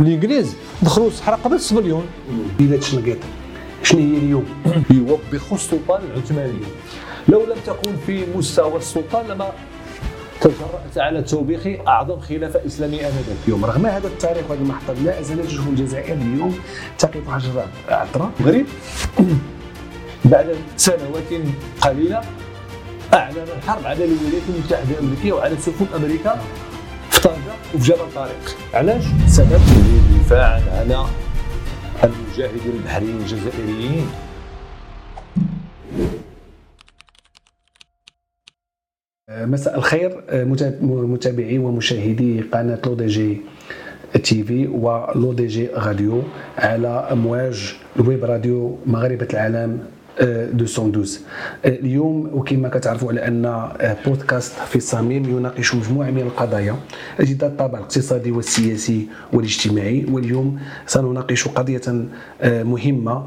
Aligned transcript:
الإنجليز 0.00 0.54
دخلوا 0.82 1.08
الصحراء 1.08 1.38
قبل 1.44 1.60
6 1.60 1.76
مليون 1.76 2.06
بلاد 2.58 2.82
شنقيط 2.82 3.18
شنو 3.82 4.00
هي 4.00 4.18
اليوم؟ 4.18 4.44
يوبخوا 4.90 5.56
السلطان 5.56 6.00
العثماني. 6.04 6.58
لو 7.28 7.40
لم 7.40 7.56
تكن 7.66 7.96
في 8.06 8.24
مستوى 8.36 8.76
السلطان 8.76 9.26
لما 9.26 9.52
تجرأت 10.40 10.98
على 10.98 11.22
توبيخ 11.22 11.66
أعظم 11.88 12.20
خلافة 12.20 12.66
إسلامية 12.66 13.00
آنذاك. 13.06 13.36
اليوم 13.44 13.64
رغم 13.64 13.86
هذا 13.86 14.06
التاريخ 14.06 14.50
وهذه 14.50 14.60
المحطة 14.60 14.92
لا 14.92 15.22
زالت 15.22 15.46
جيش 15.46 15.60
الجزائر 15.60 16.14
اليوم 16.14 16.58
تقف 16.98 17.28
عشرة 17.28 17.68
عطرة 17.88 18.32
المغرب 18.40 18.66
بعد 20.24 20.56
سنوات 20.76 21.32
قليلة 21.80 22.20
أعلن 23.14 23.46
الحرب 23.58 23.86
على 23.86 24.04
الولايات 24.04 24.42
المتحدة 24.48 24.98
الأمريكية 24.98 25.32
وعلى 25.32 25.56
سفن 25.56 25.86
أمريكا. 25.96 26.40
في 27.26 27.34
طنجة 27.34 27.74
وفي 27.74 27.92
جبل 27.92 28.14
طارق 28.14 28.56
علاش؟ 28.74 29.04
سبب 29.26 29.60
دفاعا 30.20 30.60
على 30.60 31.06
المجاهدين 32.04 32.72
البحريين 32.74 33.16
الجزائريين. 33.16 34.06
مساء 39.30 39.78
الخير 39.78 40.24
متابعي 40.82 41.58
ومشاهدي 41.58 42.40
قناة 42.40 42.80
لو 42.86 42.94
دي 42.94 43.06
جي 43.06 43.40
تي 44.24 44.44
في 44.44 44.66
ولو 44.66 45.32
دي 45.32 45.46
جي 45.46 45.66
راديو 45.66 46.22
على 46.58 46.88
أمواج 46.88 47.76
الويب 47.96 48.24
راديو 48.24 48.78
مغاربه 48.86 49.28
العالم. 49.32 49.95
212 50.20 51.20
آه، 51.64 51.68
اليوم 51.68 52.30
وكما 52.32 52.68
كتعرفوا 52.68 53.08
على 53.08 53.26
أن 53.26 53.44
آه، 53.44 53.96
بودكاست 54.06 54.52
في 54.52 54.76
الصميم 54.76 55.24
يناقش 55.24 55.74
مجموعة 55.74 56.10
من 56.10 56.20
القضايا 56.20 56.76
ذات 57.20 57.42
الطابع 57.42 57.78
الاقتصادي 57.78 58.30
والسياسي 58.30 59.08
والاجتماعي 59.32 60.06
واليوم 60.10 60.58
سنناقش 60.86 61.48
قضية 61.48 62.06
آه، 62.42 62.62
مهمة 62.62 63.26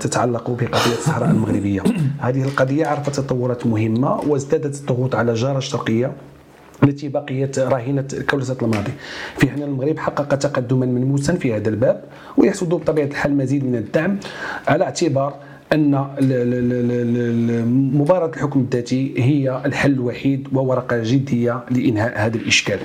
تتعلق 0.00 0.50
بقضية 0.50 0.92
الصحراء 0.98 1.30
المغربية. 1.30 1.82
هذه 2.26 2.44
القضية 2.44 2.86
عرفت 2.86 3.16
تطورات 3.16 3.66
مهمة 3.66 4.20
وازدادت 4.20 4.80
الضغوط 4.80 5.14
على 5.14 5.32
الجارة 5.32 5.58
الشرقية 5.58 6.12
التي 6.82 7.08
بقيت 7.08 7.58
راهنة 7.58 8.04
كولسة 8.30 8.56
الماضي. 8.62 8.92
في 9.38 9.50
حين 9.50 9.62
المغرب 9.62 9.98
حقق 9.98 10.34
تقدما 10.34 10.86
ملموسا 10.86 11.34
في 11.34 11.54
هذا 11.54 11.68
الباب 11.68 12.04
ويحصد 12.36 12.68
بطبيعة 12.68 13.06
الحال 13.06 13.36
مزيد 13.36 13.64
من 13.64 13.74
الدعم 13.74 14.18
على 14.68 14.84
اعتبار 14.84 15.47
أن 15.72 16.06
مباراة 17.94 18.28
الحكم 18.28 18.60
الذاتي 18.60 19.14
هي 19.16 19.62
الحل 19.64 19.92
الوحيد 19.92 20.48
وورقة 20.52 21.00
جدية 21.02 21.64
لإنهاء 21.70 22.26
هذا 22.26 22.36
الإشكال. 22.36 22.78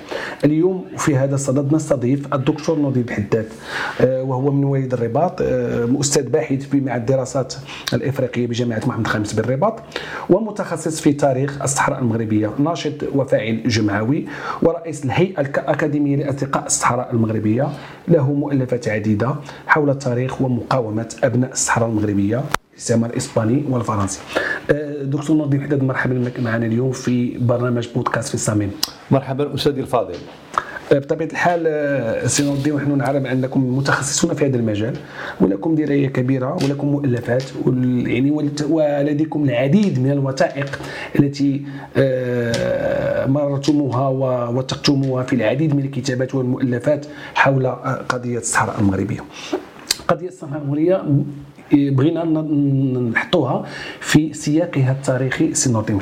اليوم 0.46 0.86
في 0.98 1.16
هذا 1.16 1.36
الصدد 1.36 1.74
نستضيف 1.74 2.34
الدكتور 2.34 2.80
نضيب 2.80 3.10
حداد 3.10 3.48
آه، 4.02 4.24
وهو 4.24 4.52
من 4.52 4.62
مواليد 4.62 4.94
الرباط 4.94 5.42
آه، 5.42 5.90
أستاذ 6.00 6.30
باحث 6.30 6.70
في 6.70 6.82
معهد 6.82 7.00
الدراسات 7.00 7.54
الإفريقية 7.94 8.48
بجامعة 8.48 8.82
محمد 8.88 9.06
الخامس 9.06 9.34
بالرباط 9.34 9.80
ومتخصص 10.30 11.02
في 11.02 11.14
تاريخ 11.14 11.62
الصحراء 11.62 12.00
المغربية 12.00 12.52
ناشط 12.60 12.94
وفاعل 13.16 13.64
جمعوي 13.68 14.26
ورئيس 14.62 15.06
الهيئة 15.06 15.42
الأكاديمية 15.42 16.16
لاصدقاء 16.16 16.66
الصحراء 16.66 17.12
المغربية 17.12 17.68
له 18.08 18.34
مؤلفات 18.34 18.88
عديدة 18.88 19.36
حول 19.68 19.90
التاريخ 19.90 20.42
ومقاومة 20.42 21.16
أبناء 21.24 21.52
الصحراء 21.52 21.90
المغربية 21.90 22.44
الاستعمار 22.74 23.10
الإسباني 23.10 23.64
والفرنسي. 23.70 24.20
أه، 24.72 25.04
دكتور 25.04 25.38
نظيف 25.38 25.64
حداد 25.64 25.84
مرحبا 25.84 26.14
بك 26.14 26.40
معنا 26.40 26.66
اليوم 26.66 26.92
في 26.92 27.38
برنامج 27.38 27.88
بودكاست 27.96 28.28
في 28.28 28.36
الصميم 28.36 28.72
مرحبا 29.12 29.56
أستاذي 29.56 29.82
الفاضل. 29.82 30.16
بطبيعة 31.00 31.28
الحال 31.28 31.64
أه، 31.68 32.28
سي 32.28 32.44
نور 32.44 32.58
ونحن 32.68 32.98
نعلم 32.98 33.26
انكم 33.26 33.78
متخصصون 33.78 34.34
في 34.34 34.46
هذا 34.46 34.58
المجال 34.58 34.94
ولكم 35.42 35.76
دراية 35.76 36.08
كبيرة 36.08 36.58
ولكم 36.64 36.88
مؤلفات 36.88 37.44
يعني 38.06 38.32
ولديكم 38.70 39.44
العديد 39.44 40.00
من 40.00 40.12
الوثائق 40.12 40.80
التي 41.20 41.62
مررتموها 43.28 44.08
ووثقتموها 44.08 45.24
في 45.24 45.36
العديد 45.36 45.76
من 45.76 45.86
الكتابات 45.86 46.36
والمؤلفات 46.36 47.06
حول 47.36 47.68
قضية 48.10 48.38
الصحراء 48.38 48.80
المغربية. 48.80 49.20
قضية 50.08 50.28
الصحراء 50.28 50.62
المغربية 50.62 51.04
بغينا 51.74 52.24
نحطوها 53.14 53.66
في 54.00 54.34
سياقها 54.34 54.92
التاريخي 54.92 55.54
سي 55.54 55.72
نور 55.72 55.82
الدين 55.82 56.00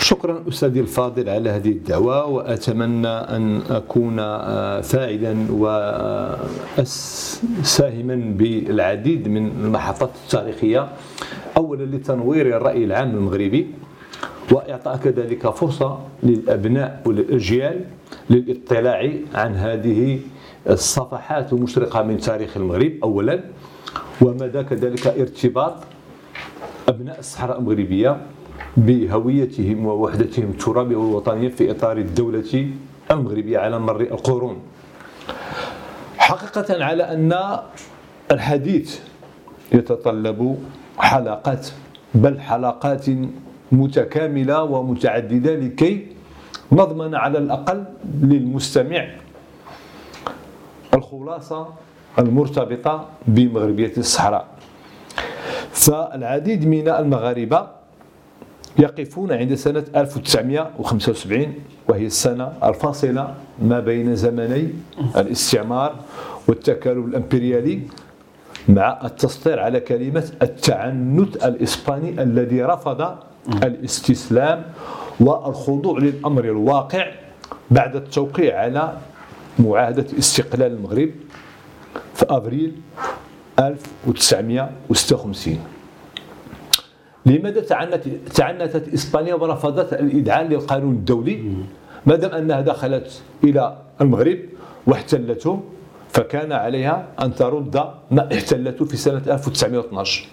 شكرا 0.00 0.44
أستاذي 0.48 0.80
الفاضل 0.80 1.28
على 1.28 1.50
هذه 1.50 1.68
الدعوة 1.68 2.26
وأتمنى 2.26 3.08
أن 3.08 3.60
أكون 3.70 4.16
آه، 4.18 4.80
فاعلا 4.80 5.46
وساهما 6.78 8.14
بالعديد 8.38 9.28
من 9.28 9.46
المحطات 9.46 10.10
التاريخية. 10.24 10.88
اولا 11.56 11.84
لتنوير 11.96 12.56
الرأي 12.56 12.84
العام 12.84 13.10
المغربي 13.10 13.66
واعطاء 14.52 14.96
كذلك 14.96 15.50
فرصة 15.50 15.98
للأبناء 16.22 17.02
والأجيال 17.06 17.84
للاطلاع 18.30 19.10
عن 19.34 19.54
هذه 19.54 20.20
الصفحات 20.70 21.52
المشرقة 21.52 22.02
من 22.02 22.16
تاريخ 22.18 22.56
المغرب. 22.56 22.92
اولا 23.02 23.40
ومدى 24.20 24.62
كذلك 24.62 25.06
ارتباط 25.06 25.74
أبناء 26.88 27.18
الصحراء 27.18 27.58
المغربية 27.58 28.20
بهويتهم 28.76 29.86
ووحدتهم 29.86 30.50
الترابية 30.50 30.96
والوطنية 30.96 31.48
في 31.48 31.70
إطار 31.70 31.96
الدولة 31.96 32.70
المغربية 33.10 33.58
على 33.58 33.78
مر 33.78 34.00
القرون. 34.00 34.56
حقيقة 36.18 36.84
على 36.84 37.02
أن 37.02 37.58
الحديث 38.32 39.00
يتطلب 39.72 40.58
حلقات 40.98 41.68
بل 42.14 42.40
حلقات 42.40 43.06
متكاملة 43.72 44.62
ومتعددة 44.62 45.54
لكي 45.54 46.06
نضمن 46.72 47.14
على 47.14 47.38
الأقل 47.38 47.84
للمستمع 48.22 49.06
الخلاصة 50.94 51.68
المرتبطة 52.18 53.08
بمغربية 53.26 53.92
الصحراء. 53.98 54.46
فالعديد 55.72 56.66
من 56.66 56.88
المغاربة 56.88 57.77
يقفون 58.78 59.32
عند 59.32 59.54
سنة 59.54 59.84
1975 59.96 61.54
وهي 61.88 62.06
السنة 62.06 62.52
الفاصلة 62.64 63.34
ما 63.62 63.80
بين 63.80 64.16
زمني 64.16 64.68
الاستعمار 65.16 65.94
والتكالب 66.48 67.08
الإمبريالي 67.08 67.80
مع 68.68 68.98
التسطير 69.04 69.60
على 69.60 69.80
كلمة 69.80 70.30
التعنت 70.42 71.36
الإسباني 71.36 72.22
الذي 72.22 72.62
رفض 72.62 73.16
الاستسلام 73.62 74.62
والخضوع 75.20 75.98
للأمر 75.98 76.44
الواقع 76.44 77.06
بعد 77.70 77.96
التوقيع 77.96 78.60
على 78.60 78.92
معاهدة 79.58 80.06
استقلال 80.18 80.72
المغرب 80.72 81.10
في 82.14 82.26
أفريل 82.28 82.72
1956 83.58 85.58
لماذا 87.28 87.60
تعنت 87.60 88.08
تعنتت 88.34 88.94
إسبانيا 88.94 89.34
ورفضت 89.34 89.92
الإدعاء 89.92 90.44
للقانون 90.46 90.94
الدولي؟ 90.94 91.52
ما 92.06 92.16
دام 92.16 92.30
أنها 92.30 92.60
دخلت 92.60 93.22
إلى 93.44 93.76
المغرب 94.00 94.38
واحتلته 94.86 95.60
فكان 96.10 96.52
عليها 96.52 97.06
أن 97.22 97.34
ترد 97.34 97.76
ما 98.10 98.28
احتلته 98.34 98.84
في 98.84 98.96
سنة 98.96 99.22
1912 99.26 100.26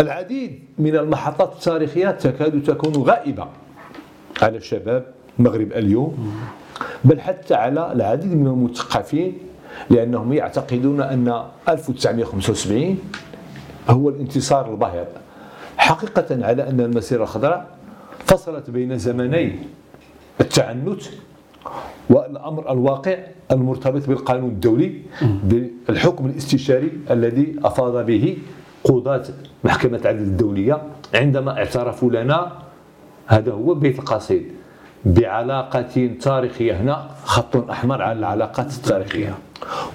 العديد 0.00 0.62
من 0.78 0.96
المحطات 0.96 1.52
التاريخية 1.52 2.10
تكاد 2.10 2.62
تكون 2.62 2.92
غائبة 3.02 3.46
على 4.42 4.60
شباب 4.60 5.06
المغرب 5.38 5.72
اليوم 5.72 6.34
بل 7.04 7.20
حتى 7.20 7.54
على 7.54 7.92
العديد 7.92 8.34
من 8.36 8.46
المثقفين 8.46 9.38
لأنهم 9.90 10.32
يعتقدون 10.32 11.00
أن 11.00 11.42
1975 11.68 12.98
هو 13.88 14.08
الانتصار 14.08 14.70
الباهر 14.70 15.06
حقيقة 15.76 16.46
على 16.46 16.68
أن 16.68 16.80
المسيرة 16.80 17.22
الخضراء 17.22 17.66
فصلت 18.26 18.70
بين 18.70 18.98
زمني 18.98 19.52
التعنت 20.40 21.02
والأمر 22.10 22.72
الواقع 22.72 23.16
المرتبط 23.52 24.08
بالقانون 24.08 24.50
الدولي 24.50 25.02
بالحكم 25.44 26.26
الاستشاري 26.26 26.92
الذي 27.10 27.56
أفاض 27.64 28.06
به 28.06 28.38
قضاة 28.84 29.24
محكمة 29.64 29.98
العدل 29.98 30.18
الدولية 30.18 30.82
عندما 31.14 31.58
اعترفوا 31.58 32.10
لنا. 32.10 32.52
هذا 33.26 33.52
هو 33.52 33.74
بيت 33.74 33.98
القصيد 33.98 34.52
بعلاقة 35.04 36.10
تاريخية 36.20 36.80
هنا 36.80 37.10
خط 37.24 37.70
أحمر 37.70 38.02
على 38.02 38.18
العلاقات 38.18 38.72
التاريخية. 38.72 39.34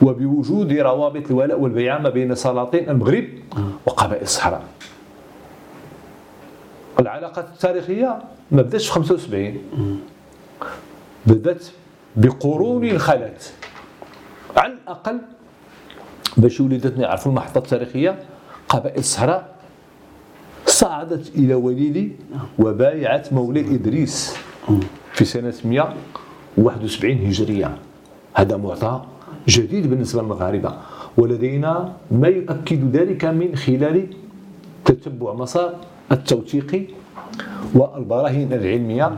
وبوجود 0.01 0.73
روابط 0.73 1.25
الولاء 1.31 1.59
والبيع 1.59 1.99
ما 1.99 2.09
بين 2.09 2.35
سلاطين 2.35 2.89
المغرب 2.89 3.25
وقبائل 3.85 4.21
الصحراء. 4.21 4.63
العلاقات 6.99 7.45
التاريخية 7.53 8.19
ما 8.51 8.61
بداتش 8.61 8.85
في 8.87 8.91
75 8.93 10.01
بدأت 11.25 11.65
بقرون 12.15 12.97
خلت. 12.97 13.53
على 14.57 14.73
الأقل 14.73 15.21
باش 16.37 16.61
وليداتنا 16.61 17.03
يعرفوا 17.03 17.31
المحطة 17.31 17.57
التاريخية 17.57 18.19
قبائل 18.69 18.99
الصحراء 18.99 19.53
صعدت 20.65 21.35
إلى 21.35 21.53
وليدي 21.53 22.11
وبايعت 22.59 23.33
مولاي 23.33 23.75
إدريس 23.75 24.35
في 25.13 25.25
سنة 25.25 25.53
171 25.65 27.11
هجرية. 27.27 27.77
هذا 28.33 28.57
معطى 28.57 29.01
جديد 29.47 29.89
بالنسبة 29.89 30.21
للمغاربة 30.21 30.71
ولدينا 31.17 31.93
ما 32.11 32.27
يؤكد 32.27 32.95
ذلك 32.95 33.25
من 33.25 33.55
خلال 33.55 34.07
تتبع 34.85 35.33
مسار 35.33 35.73
التوثيقي 36.11 36.81
والبراهين 37.75 38.53
العلمية 38.53 39.11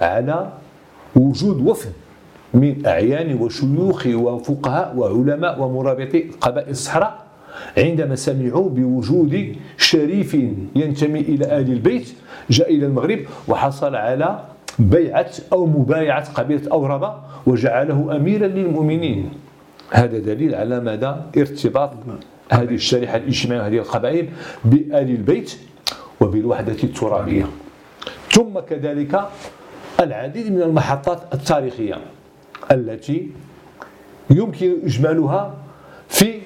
على 0.00 0.48
وجود 1.16 1.66
وفد 1.66 1.92
من 2.54 2.86
أعيان 2.86 3.40
وشيوخ 3.42 4.06
وفقهاء 4.06 4.96
وعلماء 4.96 5.62
ومرابطي 5.62 6.20
قبائل 6.40 6.70
الصحراء 6.70 7.24
عندما 7.78 8.14
سمعوا 8.14 8.68
بوجود 8.70 9.56
شريف 9.78 10.34
ينتمي 10.76 11.20
إلى 11.20 11.44
آل 11.58 11.72
البيت 11.72 12.14
جاء 12.50 12.74
إلى 12.74 12.86
المغرب 12.86 13.18
وحصل 13.48 13.94
على 13.94 14.38
بيعة 14.78 15.30
أو 15.52 15.66
مبايعة 15.66 16.32
قبيلة 16.32 16.70
أوربة 16.72 17.14
وجعله 17.46 18.16
أميرا 18.16 18.46
للمؤمنين. 18.46 19.30
هذا 19.90 20.18
دليل 20.18 20.54
على 20.54 20.80
مدى 20.80 21.14
ارتباط 21.40 21.92
هذه 22.52 22.74
الشريحة 22.74 23.16
الاجتماعية 23.16 23.60
وهذه 23.62 23.78
القبائل 23.78 24.28
بآل 24.64 25.10
البيت 25.10 25.56
وبالوحدة 26.20 26.76
الترابية. 26.84 27.46
ثم 28.32 28.58
كذلك 28.58 29.28
العديد 30.00 30.52
من 30.52 30.62
المحطات 30.62 31.34
التاريخية 31.34 31.98
التي 32.72 33.30
يمكن 34.30 34.76
إجمالها 34.84 35.54
في 36.08 36.40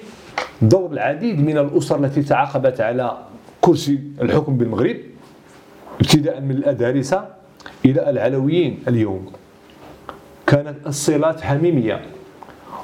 دور 0.61 0.91
العديد 0.91 1.39
من 1.39 1.57
الأسر 1.57 2.05
التي 2.05 2.23
تعاقبت 2.23 2.81
على 2.81 3.17
كرسي 3.61 3.99
الحكم 4.21 4.57
بالمغرب 4.57 4.97
ابتداء 6.01 6.41
من 6.41 6.51
الأدارسة 6.51 7.27
إلى 7.85 8.09
العلويين 8.09 8.83
اليوم. 8.87 9.31
كانت 10.47 10.87
الصلات 10.87 11.41
حميمية. 11.41 12.01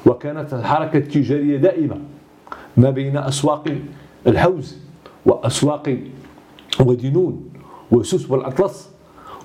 وكانت 0.06 0.54
الحركة 0.54 0.96
التجارية 0.96 1.56
دائمة 1.56 1.96
ما 2.76 2.90
بين 2.90 3.16
أسواق 3.16 3.64
الحوز 4.26 4.76
وأسواق 5.26 5.98
ودينون 6.80 7.50
وسوس 7.90 8.30
والأطلس 8.30 8.90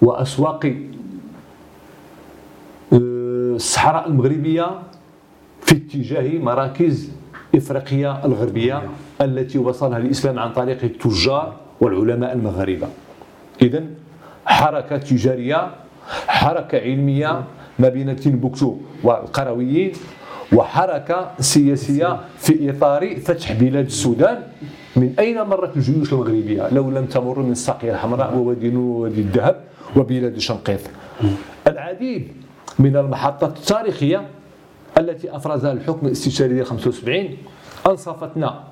وأسواق 0.02 0.66
آه، 2.94 3.56
الصحراء 3.56 4.08
المغربية 4.08 4.66
في 5.62 5.76
اتجاه 5.76 6.40
مراكز 6.40 7.12
إفريقيا 7.56 8.26
الغربية 8.26 8.82
التي 9.22 9.58
وصلها 9.58 9.98
الإسلام 9.98 10.40
عن 10.40 10.54
طريق 10.54 10.84
التجار 10.84 11.56
والعلماء 11.82 12.34
المغاربة. 12.34 12.88
إذا 13.62 13.84
حركة 14.46 14.98
تجارية 14.98 15.70
حركة 16.28 16.78
علمية 16.78 17.44
ما 17.80 17.90
بين 17.90 18.16
تيمبوكتو 18.16 18.78
والقرويين 19.04 19.92
وحركة 20.54 21.32
سياسية 21.40 22.20
في 22.38 22.70
إطار 22.70 23.16
فتح 23.16 23.52
بلاد 23.52 23.86
السودان. 23.86 24.44
من 24.96 25.14
أين 25.20 25.42
مرت 25.42 25.78
الجيوش 25.78 26.14
المغربية؟ 26.14 26.70
لو 26.72 26.90
لم 26.92 27.06
تمر 27.06 27.40
من 27.40 27.52
الساقية 27.52 27.92
الحمراء 27.92 28.36
ووادي 28.36 28.76
ووادي 28.76 29.22
الذهب 29.22 29.64
وبلاد 29.96 30.40
شنقيط. 30.40 30.80
العديد 31.68 32.28
من 32.80 32.98
المحطات 32.98 33.58
التاريخية 33.58 34.28
التي 34.98 35.36
أفرزها 35.36 35.72
الحكم 35.72 36.08
الاستشاري 36.08 36.54
ديال 36.54 36.66
75 36.66 37.38
أنصفتنا. 37.88 38.64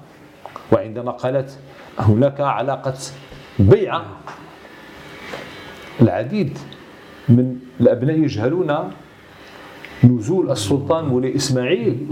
وعندما 0.71 1.11
قالت 1.11 1.57
هناك 1.99 2.41
علاقة 2.41 2.93
بيعة 3.59 4.05
العديد 6.01 6.57
من 7.29 7.55
الأبناء 7.81 8.17
يجهلون 8.17 8.91
نزول 10.03 10.51
السلطان 10.51 11.05
مولاي 11.05 11.35
إسماعيل 11.35 12.07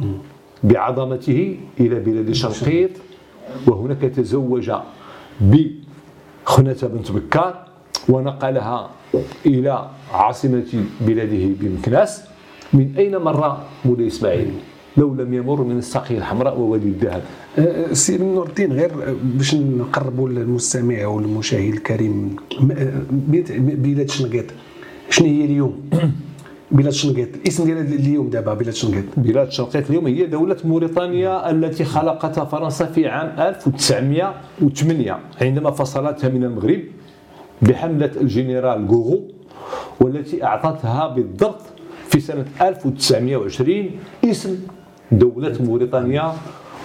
بعظمته 0.63 1.57
إلى 1.79 1.99
بلاد 1.99 2.31
شنقيط 2.31 2.89
وهناك 3.67 4.01
تزوج 4.01 4.71
بخنة 5.41 6.77
بنت 6.83 7.11
بكار 7.11 7.67
ونقلها 8.09 8.89
إلى 9.45 9.89
عاصمة 10.13 10.83
بلاده 11.01 11.45
بمكناس. 11.59 12.23
من 12.73 12.93
أين 12.97 13.17
مر 13.17 13.57
مولاي 13.85 14.07
إسماعيل؟ 14.07 14.51
لو 14.97 15.13
لم 15.13 15.33
يمر 15.33 15.61
من 15.61 15.77
الساقية 15.77 16.17
الحمراء 16.17 16.59
ووادي 16.59 16.87
الذهب. 16.87 17.23
أه، 17.59 17.93
سي 17.93 18.17
نور 18.17 18.47
الدين 18.47 18.73
غير 18.73 18.91
باش 19.23 19.55
نقربوا 19.55 20.29
للمستمع 20.29 21.07
والمشاهد 21.07 21.73
الكريم. 21.73 22.35
بلاد 23.83 24.09
شنقيط. 24.09 24.45
شنو 25.09 25.27
هي 25.27 25.45
اليوم؟ 25.45 25.89
بلاد 26.71 26.93
شنقيط 26.93 27.35
الاسم 27.35 27.65
ديالها 27.65 27.81
اليوم 27.81 28.29
دابا 28.29 28.53
بلاد 28.53 28.73
شنقيط 28.73 29.03
بلاد 29.17 29.51
شنقيط 29.51 29.89
اليوم 29.89 30.07
هي 30.07 30.25
دولة 30.25 30.57
موريتانيا 30.65 31.49
التي 31.51 31.83
خلقتها 31.85 32.45
فرنسا 32.45 32.85
في 32.85 33.07
عام 33.07 33.39
1908 33.39 35.19
عندما 35.41 35.71
فصلتها 35.71 36.29
من 36.29 36.43
المغرب 36.43 36.79
بحملة 37.61 38.11
الجنرال 38.21 38.87
غورو 38.87 39.21
والتي 39.99 40.43
أعطتها 40.43 41.07
بالضبط 41.07 41.61
في 42.09 42.19
سنة 42.19 42.45
1920 42.61 43.91
اسم 44.25 44.57
دولة 45.11 45.57
موريتانيا 45.59 46.33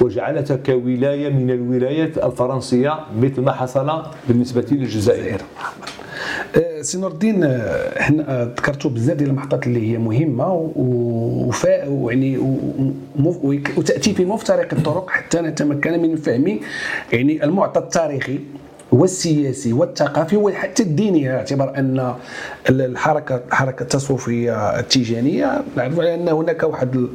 وجعلتها 0.00 0.56
كولاية 0.56 1.28
من 1.28 1.50
الولايات 1.50 2.18
الفرنسية 2.18 2.98
مثل 3.20 3.40
ما 3.40 3.52
حصل 3.52 4.02
بالنسبة 4.28 4.66
للجزائر. 4.70 5.40
سي 6.80 6.98
نور 6.98 7.10
الدين 7.10 7.44
إحنا 7.44 8.42
أه، 8.42 8.44
ذكرتوا 8.44 8.90
بزاف 8.90 9.16
ديال 9.16 9.30
المحطات 9.30 9.66
اللي 9.66 9.92
هي 9.92 9.98
مهمة 9.98 10.72
وفاء 10.76 11.88
ويعني 11.88 12.38
وتأتي 13.76 14.14
في 14.14 14.24
مفترق 14.24 14.74
الطرق 14.74 15.10
حتى 15.10 15.40
نتمكن 15.40 16.02
من 16.02 16.16
فهم 16.16 16.60
يعني 17.12 17.44
المعطى 17.44 17.80
التاريخي 17.80 18.38
والسياسي 18.92 19.72
والثقافي 19.72 20.36
وحتى 20.36 20.82
الديني 20.82 21.34
اعتبر 21.36 21.78
أن 21.78 22.14
الحركة 22.70 23.42
الحركه 23.48 23.82
التصوفية 23.82 24.78
التيجانية. 24.78 25.62
نعرف 25.76 26.00
أن 26.00 26.28
هناك 26.28 26.62
واحد 26.62 27.06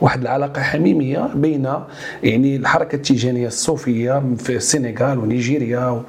واحد 0.00 0.20
العلاقة 0.20 0.62
حميمية 0.62 1.30
بين 1.34 1.68
يعني 2.22 2.56
الحركة 2.56 2.96
التيجانية 2.96 3.46
الصوفية 3.46 4.22
في 4.38 4.56
السنغال 4.56 5.18
ونيجيريا 5.18 6.02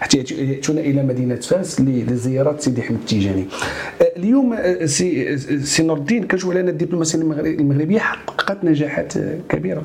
حتى 0.00 0.18
ياتون 0.18 0.78
إلى 0.78 1.02
مدينة 1.02 1.34
فاس 1.34 1.80
لزيارة 1.80 2.56
سيدي 2.58 2.80
احمد 2.80 2.98
التيجاني. 2.98 3.44
اليوم 4.16 4.56
سي, 4.84 5.38
سي 5.58 5.82
نور 5.82 5.96
الدين 5.98 6.26
كنشوف 6.26 6.50
على 6.50 6.60
أن 6.60 6.68
الدبلوماسية 6.68 7.18
المغربية 7.18 7.98
حققت 7.98 8.64
نجاحات 8.64 9.12
كبيرة. 9.48 9.82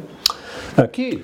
أكيد. 0.79 1.19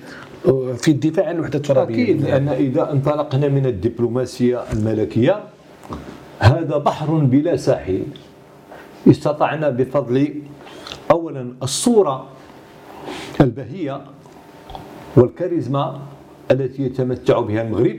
في 0.76 0.88
الدفاع 0.88 1.26
عن 1.28 1.34
الوحده 1.34 1.58
الترابيه 1.58 2.04
أكيد 2.04 2.22
لأن 2.22 2.48
إذا 2.48 2.92
انطلقنا 2.92 3.48
من 3.48 3.66
الدبلوماسية 3.66 4.60
الملكية 4.72 5.40
هذا 6.38 6.76
بحر 6.76 7.14
بلا 7.14 7.56
ساحل. 7.56 8.02
استطعنا 9.10 9.70
بفضل 9.70 10.34
اولا 11.16 11.52
الصورة 11.62 12.26
البهية 13.40 14.00
والكاريزما 15.16 16.00
التي 16.50 16.82
يتمتع 16.82 17.40
بها 17.40 17.62
المغرب 17.62 17.96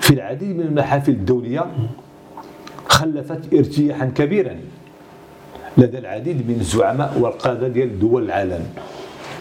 في 0.00 0.14
العديد 0.14 0.56
من 0.56 0.60
المحافل 0.66 1.12
الدولية 1.12 1.66
خلفت 2.88 3.54
ارتياحا 3.54 4.06
كبيرا 4.06 4.56
لدى 5.78 5.98
العديد 5.98 6.48
من 6.50 6.56
الزعماء 6.60 7.18
والقادة 7.18 7.68
ديال 7.68 7.98
دول 7.98 8.22
العالم. 8.22 8.66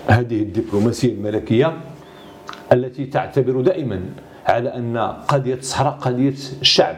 هذه 0.07 0.41
الدبلوماسية 0.41 1.13
الملكية 1.13 1.77
التي 2.73 3.05
تعتبر 3.05 3.61
دائما 3.61 4.01
على 4.45 4.69
أن 4.75 4.97
قضية 5.27 5.53
الصحراء 5.55 5.93
قضية 5.93 6.33
الشعب 6.61 6.95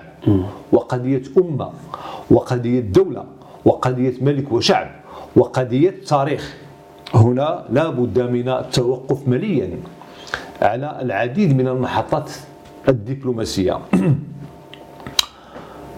وقضية 0.72 1.24
أمة 1.38 1.70
وقضية 2.32 2.80
دولة 2.80 3.26
وقضية 3.66 4.14
ملك 4.22 4.52
وشعب 4.52 5.03
وقضية 5.36 5.96
تاريخ. 6.08 6.58
هنا 7.14 7.66
لا 7.70 7.90
بد 7.90 8.20
من 8.20 8.50
التوقف 8.50 9.28
مليا 9.28 9.70
على 10.62 11.00
العديد 11.02 11.58
من 11.58 11.68
المحطات 11.68 12.32
الدبلوماسية. 12.90 13.80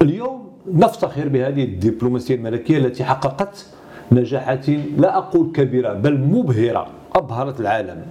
اليوم 0.02 0.52
نفتخر 0.74 1.28
بهذه 1.28 1.64
الدبلوماسية 1.64 2.36
الملكية 2.36 2.78
التي 2.78 3.04
حققت 3.04 3.66
نجاحات 4.12 4.70
لا 4.98 5.18
أقول 5.18 5.52
كبيرة 5.52 5.94
بل 5.94 6.20
مبهرة 6.20 6.88
أبهرت 7.16 7.60
العالم. 7.60 8.06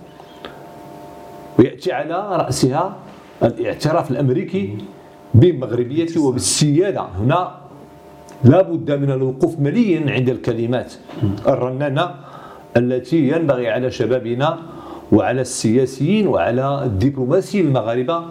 ويأتي 1.59 1.93
على 1.93 2.37
رأسها 2.37 2.97
الاعتراف 3.43 4.11
الأمريكي 4.11 4.79
بمغربيته 5.35 6.23
وبالسيادة. 6.23 7.01
هنا 7.03 7.64
لا 8.45 8.63
بد 8.63 8.91
من 8.93 9.11
الوقوف 9.11 9.59
مليا 9.61 10.13
عند 10.13 10.29
الكلمات 10.29 10.93
الرنانة 11.49 12.11
التي 12.77 13.29
ينبغي 13.29 13.69
على 13.69 13.91
شبابنا 13.91 14.59
وعلى 15.13 15.41
السياسيين 15.41 16.27
وعلى 16.27 16.83
الدبلوماسيين 16.85 17.67
المغاربة 17.67 18.25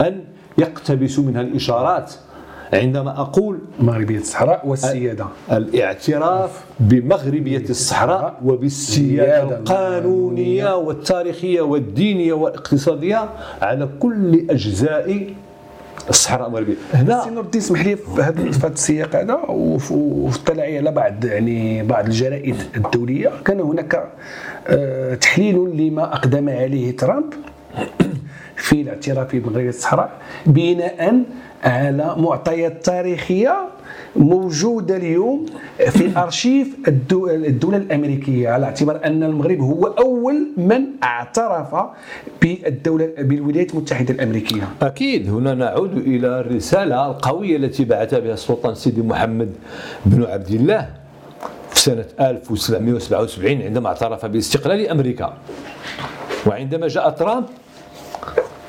أن 0.00 0.24
يقتبسوا 0.58 1.24
منها 1.24 1.40
الإشارات. 1.40 2.12
عندما 2.72 3.20
أقول 3.20 3.58
مغربية 3.80 4.18
الصحراء 4.18 4.68
والسيادة. 4.68 5.26
الاعتراف 5.52 6.64
بمغربية 6.80 7.64
الصحراء 7.70 8.40
وبالسيادة 8.44 9.58
القانونية 9.58 10.76
والتاريخية 10.76 11.60
والدينية 11.60 12.32
والاقتصادية 12.32 13.28
على 13.62 13.88
كل 14.00 14.46
أجزاء 14.50 15.34
الصحراء 16.08 16.48
المغربيه 16.48 16.74
هنا 16.94 17.24
سي 17.24 17.30
نور 17.30 17.44
الدين 17.44 17.60
اسمح 17.60 17.84
لي 17.84 17.96
في 17.96 18.22
هذا 18.22 18.66
السياق 18.66 19.16
هذا 19.16 19.34
وفي 19.48 20.40
اطلاعي 20.42 20.78
على 20.78 20.90
بعض 20.90 21.24
يعني 21.24 21.82
بعض 21.82 22.06
الجرائد 22.06 22.56
الدولية. 22.76 23.30
كان 23.44 23.60
هناك 23.60 24.10
آه، 24.68 25.14
تحليل 25.14 25.56
لما 25.56 26.04
أقدم 26.04 26.48
عليه 26.48 26.96
ترامب 26.96 27.34
في 28.56 28.80
الاعتراف 28.80 29.36
بمغربية 29.36 29.68
الصحراء 29.68 30.10
بناء 30.46 31.22
على 31.64 32.14
معطيات 32.18 32.84
تاريخية 32.84 33.56
موجوده 34.16 34.96
اليوم 34.96 35.46
في 35.90 36.18
أرشيف 36.18 36.76
الدولة 36.88 37.76
الأمريكية 37.76 38.48
على 38.48 38.66
اعتبار 38.66 39.00
أن 39.04 39.22
المغرب 39.22 39.60
هو 39.60 39.86
أول 39.86 40.48
من 40.56 40.82
اعترف 41.02 41.74
بالدولة 42.42 43.08
بالولايات 43.18 43.74
المتحدة 43.74 44.14
الأمريكية. 44.14 44.68
أكيد 44.82 45.30
هنا 45.30 45.54
نعود 45.54 45.96
إلى 45.96 46.40
الرسالة 46.40 47.06
القوية 47.10 47.56
التي 47.56 47.84
بعث 47.84 48.14
بها 48.14 48.34
السلطان 48.34 48.74
سيدي 48.74 49.02
محمد 49.02 49.52
بن 50.06 50.24
عبد 50.24 50.50
الله 50.50 50.88
في 51.70 51.80
سنة 51.80 52.04
1777 52.20 53.62
عندما 53.62 53.88
اعترف 53.88 54.26
باستقلال 54.26 54.88
أمريكا. 54.88 55.32
وعندما 56.46 56.88
جاء 56.88 57.10
ترامب 57.10 57.44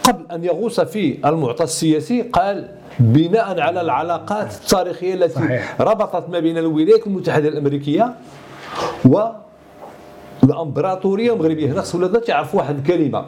قبل 0.04 0.32
أن 0.32 0.44
يغوص 0.44 0.80
في 0.80 1.18
المعطى 1.26 1.64
السياسي 1.64 2.22
قال 2.22 2.70
بناء 3.00 3.60
على 3.60 3.82
العلاقات 3.82 4.54
التاريخية 4.54 5.14
التي 5.14 5.34
صحيح. 5.34 5.82
ربطت 5.82 6.30
ما 6.30 6.40
بين 6.40 6.58
الولايات 6.58 7.08
المتحدة 7.08 7.48
الأمريكية 7.48 8.14
و 9.06 9.22
الإمبراطورية 10.44 11.34
المغربية. 11.34 11.72
هنا 11.72 11.82
خص 11.82 11.96
ولادنا 11.96 12.20
تعرفوا 12.20 12.60
واحد 12.60 12.78
الكلمة. 12.78 13.26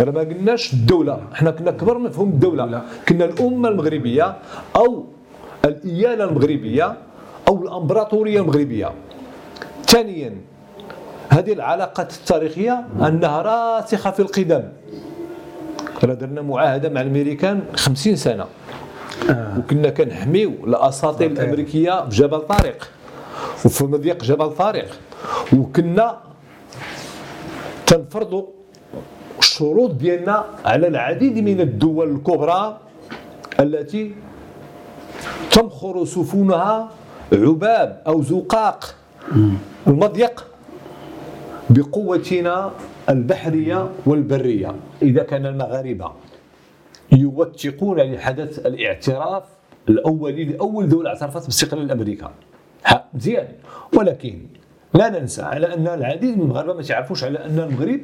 أنا 0.00 0.10
ما 0.10 0.20
قلناش 0.20 0.72
الدولة. 0.72 1.20
إحنا 1.32 1.50
كنا 1.50 1.70
كبر 1.70 1.98
مفهوم 1.98 2.28
الدولة. 2.28 2.82
كنا 3.08 3.24
الأمة 3.24 3.68
المغربية 3.68 4.34
أو 4.76 5.04
الإيالة 5.64 6.24
المغربية 6.24 6.96
أو 7.48 7.62
الإمبراطورية 7.62 8.40
المغربية. 8.40 8.90
ثانيا 9.86 10.34
هذه 11.28 11.52
العلاقات 11.52 12.12
التاريخية 12.12 12.84
أنها 13.00 13.42
راسخة 13.42 14.10
في 14.10 14.20
القدم. 14.20 14.62
درنا 16.02 16.42
معاهدة 16.42 16.88
مع 16.88 17.00
الأمريكان 17.00 17.62
50 17.76 18.16
سنة. 18.16 18.44
وكنا 19.28 19.90
كنحميو 19.90 20.50
الاساطيل 20.66 21.32
الأمريكية 21.32 22.08
في 22.08 22.16
جبل 22.16 22.40
طارق 22.40 22.88
وفي 23.64 23.84
مضيق 23.84 24.24
جبل 24.24 24.50
طارق. 24.50 24.88
وكنا 25.52 26.16
تنفرضوا 27.86 28.46
الشروط 29.38 29.90
ديالنا 29.90 30.44
على 30.64 30.86
العديد 30.88 31.38
من 31.38 31.60
الدول 31.60 32.10
الكبرى 32.10 32.78
التي 33.60 34.14
تمخر 35.50 36.04
سفنها 36.04 36.88
عباب 37.32 38.02
أو 38.06 38.22
زقاق. 38.22 38.94
المضيق 39.86 40.46
بقوتنا 41.70 42.70
البحرية 43.08 43.88
والبرية. 44.06 44.74
إذا 45.02 45.22
كان 45.22 45.46
المغاربة. 45.46 46.10
يوثقون 47.12 48.00
لحدث 48.00 48.66
الاعتراف 48.66 49.44
الاولي 49.88 50.44
لأول 50.44 50.88
دوله 50.88 51.10
اعترفت 51.10 51.46
باستقلال 51.46 51.90
أمريكا. 51.90 52.32
مزيان. 53.14 53.48
ولكن 53.96 54.46
لا 54.94 55.08
ننسى 55.08 55.42
على 55.42 55.74
أن 55.74 55.86
العديد 55.86 56.36
من 56.38 56.42
المغاربه 56.42 56.74
ما 56.74 56.82
تعرفوش 56.82 57.24
على 57.24 57.44
أن 57.44 57.58
المغرب 57.58 58.00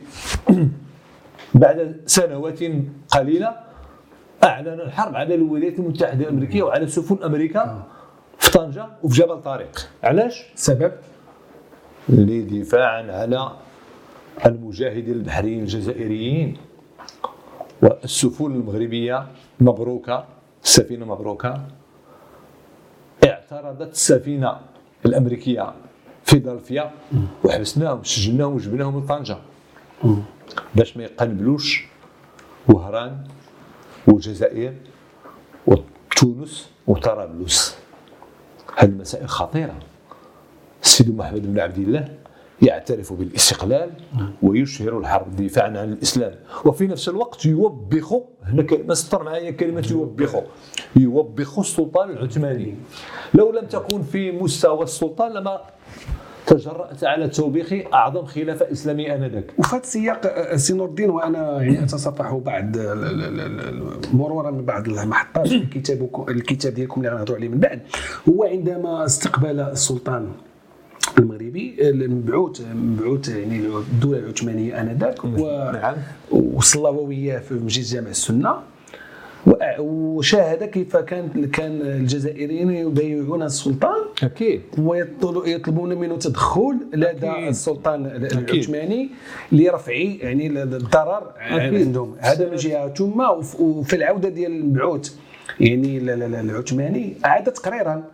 بعد 1.54 2.00
سنوات 2.06 2.58
قليلة 3.10 3.56
أعلن 4.44 4.80
الحرب 4.80 5.16
على 5.16 5.34
الولايات 5.34 5.78
المتحدة 5.78 6.24
الأمريكية 6.24 6.62
وعلى 6.62 6.86
سفن 6.86 7.24
أمريكا 7.24 7.82
في 8.38 8.50
طنجة 8.50 8.86
وفي 9.02 9.22
جبل 9.22 9.42
طارق. 9.42 9.88
علاش؟ 10.02 10.44
سبب؟ 10.54 10.92
لدفاعا 12.08 13.02
على 13.12 13.50
المجاهدين 14.46 15.14
البحريين 15.14 15.60
الجزائريين. 15.60 16.56
والسفن 17.82 18.46
المغربية 18.46 19.26
مبروكة 19.60 20.24
السفينة 20.64 21.06
مبروكة. 21.06 21.66
اعترضت 23.24 23.92
السفينة 23.92 24.60
الأمريكية 25.06 25.72
فيلادلفيا 26.24 26.90
وحبسناهم 27.44 28.04
سجناهم 28.04 28.54
وجبناهم 28.54 28.98
لطنجة 28.98 29.38
باش 30.74 30.96
ما 30.96 31.02
يقنبلوش 31.04 31.86
وهران 32.68 33.24
والجزائر 34.06 34.74
وتونس 35.66 36.70
وطرابلس. 36.86 37.76
هذه 38.76 38.88
المسائل 38.88 39.28
خطيرة. 39.28 39.74
السيد 40.82 41.16
محمد 41.16 41.42
بن 41.52 41.60
عبد 41.60 41.78
الله 41.78 42.18
يعترف 42.66 43.12
بالاستقلال 43.12 43.90
ويشهر 44.42 44.98
الحرب 44.98 45.36
دفاعا 45.36 45.68
عن 45.68 45.92
الإسلام. 45.92 46.34
وفي 46.64 46.86
نفس 46.86 47.08
الوقت 47.08 47.46
يوبخ 47.46 48.14
هنا 48.44 48.62
كلمة 48.62 48.94
سطر 48.94 49.22
معايا 49.22 49.50
كلمة 49.50 49.86
يوبخ. 49.90 50.36
يوبخ 50.96 51.58
السلطان 51.58 52.10
العثماني. 52.10 52.74
لو 53.34 53.52
لم 53.52 53.66
تكن 53.66 54.02
في 54.02 54.32
مستوى 54.32 54.82
السلطان 54.82 55.32
لما 55.32 55.60
تجرأت 56.46 57.04
على 57.04 57.28
توبيخ 57.28 57.72
أعظم 57.94 58.24
خلافة 58.24 58.72
اسلاميه 58.72 59.14
آنذاك. 59.14 59.52
وفي 59.58 59.76
هذا 59.76 59.82
السياق 59.82 60.54
سي 60.56 60.74
نور 60.74 60.88
الدين 60.88 61.10
وأنا 61.10 61.62
يعني 61.62 61.82
اتصفح 61.82 62.34
بعد 62.34 62.76
مرورا 64.12 64.50
من 64.50 64.64
بعض 64.64 64.88
المحطات 64.88 65.52
الكتاب 65.52 66.26
الكتاب 66.28 66.74
ديالكم 66.74 67.00
اللي 67.00 67.12
غنهضروا 67.12 67.36
عليه 67.36 67.48
من 67.48 67.58
بعد. 67.58 67.80
هو 68.28 68.44
عندما 68.44 69.04
استقبل 69.04 69.60
السلطان 69.60 70.32
المغربي 71.18 71.76
المبعوث 71.80 72.62
مبعوث 72.74 73.28
يعني 73.28 73.56
الدولة 73.66 74.18
العثمانية 74.18 74.80
آنذاك 74.80 75.24
نعم. 75.24 75.94
وصلى 76.30 76.88
وياه 76.88 77.38
في 77.38 77.54
مسجد 77.54 77.84
جامع 77.84 78.08
السنة. 78.08 78.54
وشاهد 79.78 80.64
كيف 80.64 80.96
كان 80.96 81.50
كان 81.52 81.80
الجزائريين 81.80 82.70
يبايعون 82.70 83.42
السلطان. 83.42 84.02
أكيد. 84.22 84.60
ويطلبون 84.78 85.94
منه 85.94 86.16
تدخل 86.16 86.76
لدى 86.92 87.30
أكيد. 87.30 87.48
السلطان 87.48 88.06
العثماني 88.06 89.10
لرفع 89.52 89.92
يعني 89.92 90.62
الضرر 90.62 91.32
عندهم. 91.38 92.16
هذا 92.18 92.50
من 92.50 92.56
جهة. 92.56 92.94
ثم 92.94 93.20
وفي 93.60 93.96
العودة 93.96 94.28
ديال 94.28 94.52
المبعوث 94.52 95.14
يعني 95.60 95.98
العثماني 95.98 97.14
اعاد 97.24 97.52
تقريرا 97.52 98.04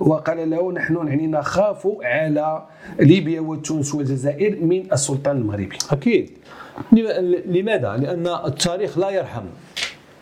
وقال 0.00 0.50
له 0.50 0.72
نحن 0.72 1.06
يعني 1.06 1.26
نخاف 1.26 1.88
على 2.02 2.66
ليبيا 3.00 3.40
وتونس 3.40 3.94
والجزائر 3.94 4.64
من 4.64 4.92
السلطان 4.92 5.36
المغربي. 5.36 5.78
أكيد. 5.90 6.30
لماذا؟ 7.46 7.96
لأن 7.96 8.26
التاريخ 8.26 8.98
لا 8.98 9.10
يرحم. 9.10 9.44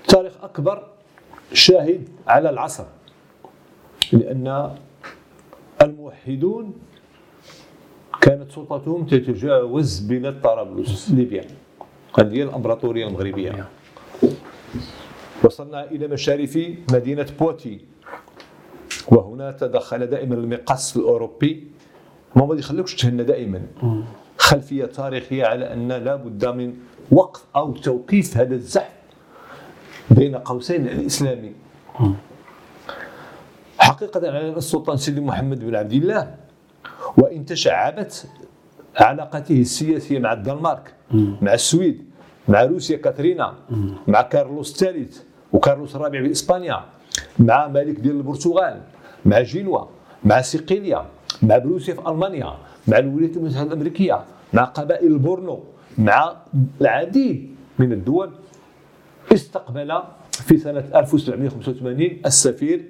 التاريخ 0.03 0.45
أكبر 0.45 0.87
شاهد 1.53 2.09
على 2.27 2.51
العصر. 2.51 2.85
لأن 4.13 4.71
الموحدون 5.83 6.73
كانت 8.21 8.53
سلطتهم 8.53 9.07
تتجاوز 9.07 9.99
بلاد 9.99 10.41
طرابلس 10.41 11.11
ليبيا. 11.11 11.45
هذه 12.19 12.33
هي 12.33 12.43
الإمبراطورية 12.43 13.07
المغربية. 13.07 13.69
وصلنا 15.45 15.91
إلى 15.91 16.09
مشارف 16.09 16.59
مدينة 16.93 17.27
بوتي. 17.41 17.81
وهنا 19.09 19.53
تدخل 19.53 20.07
دائما 20.07 20.35
المقص 20.35 20.97
الأوروبي. 20.97 21.69
ما 22.37 22.47
ما 22.47 22.55
يخليكش 22.55 22.95
تهنى 22.95 23.25
دائما. 23.25 23.63
خلفية 24.39 24.85
تاريخية 24.85 25.45
على 25.45 25.73
أن 25.73 25.93
لا 25.93 26.17
بد 26.17 26.47
من 26.47 26.75
وقف 27.11 27.45
أو 27.57 27.73
توقيف 27.73 28.37
هذا 28.37 28.55
الزحف 28.55 28.93
بين 30.11 30.37
قوسين 30.37 30.87
الإسلامي. 30.87 31.53
حقيقة 33.79 34.29
على 34.29 34.57
السلطان 34.57 34.97
سيدي 34.97 35.21
محمد 35.21 35.65
بن 35.65 35.75
عبد 35.75 35.93
الله 35.93 36.35
وإن 37.17 37.45
تشعبت 37.45 38.29
علاقته 38.97 39.61
السياسية 39.61 40.19
مع 40.19 40.33
الدنمارك 40.33 40.95
مع 41.41 41.55
السويد 41.55 42.05
مع 42.49 42.65
روسيا 42.65 42.97
كاترينا 42.97 43.55
مع 44.09 44.23
كارلوس 44.23 44.71
الثالث. 44.73 45.23
وكارلوس 45.53 45.97
الرابع 45.97 46.21
باسبانيا 46.21 46.85
مع 47.39 47.69
ملك 47.69 48.01
ديال 48.01 48.17
البرتغال 48.17 48.81
مع 49.25 49.41
جينوا 49.43 49.85
مع 50.25 50.41
صقليه 50.41 51.05
مع 51.43 51.59
بروسيا 51.59 51.95
في 51.95 52.01
ألمانيا 52.09 52.55
مع 52.89 52.99
الولايات 52.99 53.37
المتحدة 53.37 53.63
الأمريكية 53.67 54.25
مع 54.53 54.65
قبائل 54.65 55.13
البورنو 55.13 55.61
مع 55.99 56.37
العديد 56.81 57.55
من 57.79 57.93
الدول 57.93 58.31
استقبل 59.33 59.99
في 60.31 60.57
سنة 60.59 60.85
1785 60.95 62.11
السفير 62.27 62.85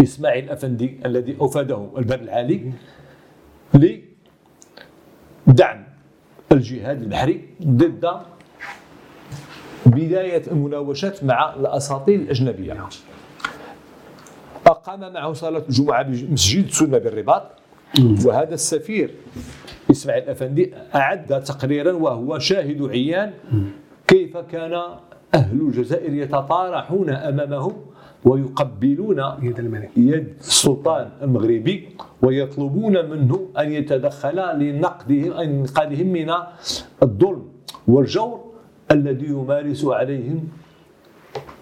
إسماعيل 0.00 0.44
الأفندي 0.44 1.00
الذي 1.06 1.36
أفاده 1.40 1.88
الباب 1.98 2.22
العالي 2.22 2.72
لدعم 5.46 5.84
الجهاد 6.52 7.02
البحري 7.02 7.44
ضد 7.64 8.10
بداية 9.86 10.42
المناوشات 10.46 11.24
مع 11.24 11.54
الأساطيل 11.54 12.20
الأجنبية. 12.20 12.88
أقام 14.66 15.12
معه 15.12 15.32
صلاة 15.32 15.62
الجمعة 15.68 16.02
بمسجد 16.02 16.70
سنة 16.70 16.98
بالرباط. 16.98 17.42
وهذا 18.24 18.54
السفير 18.54 19.14
إسماعيل 19.90 20.22
الأفندي 20.22 20.74
أعد 20.94 21.42
تقريرا 21.42 21.92
وهو 21.92 22.38
شاهد 22.38 22.82
عيان. 22.82 23.32
كيف 24.06 24.36
كان 24.36 24.82
أهل 25.34 25.60
الجزائر 25.60 26.14
يتطارحون 26.14 27.10
أمامه 27.10 27.72
ويقبلون 28.24 29.22
يد 29.42 29.58
الملك. 29.58 29.90
يد 29.96 30.34
السلطان 30.40 31.10
المغربي 31.22 31.88
ويطلبون 32.22 33.10
منه 33.10 33.48
أن 33.58 33.72
يتدخل 33.72 34.58
لنقدهم 34.58 35.32
إنقاذهم 35.32 36.06
من 36.06 36.32
الظلم 37.02 37.48
والجور 37.88 38.47
الذي 38.90 39.26
يمارس 39.26 39.84
عليهم 39.84 40.48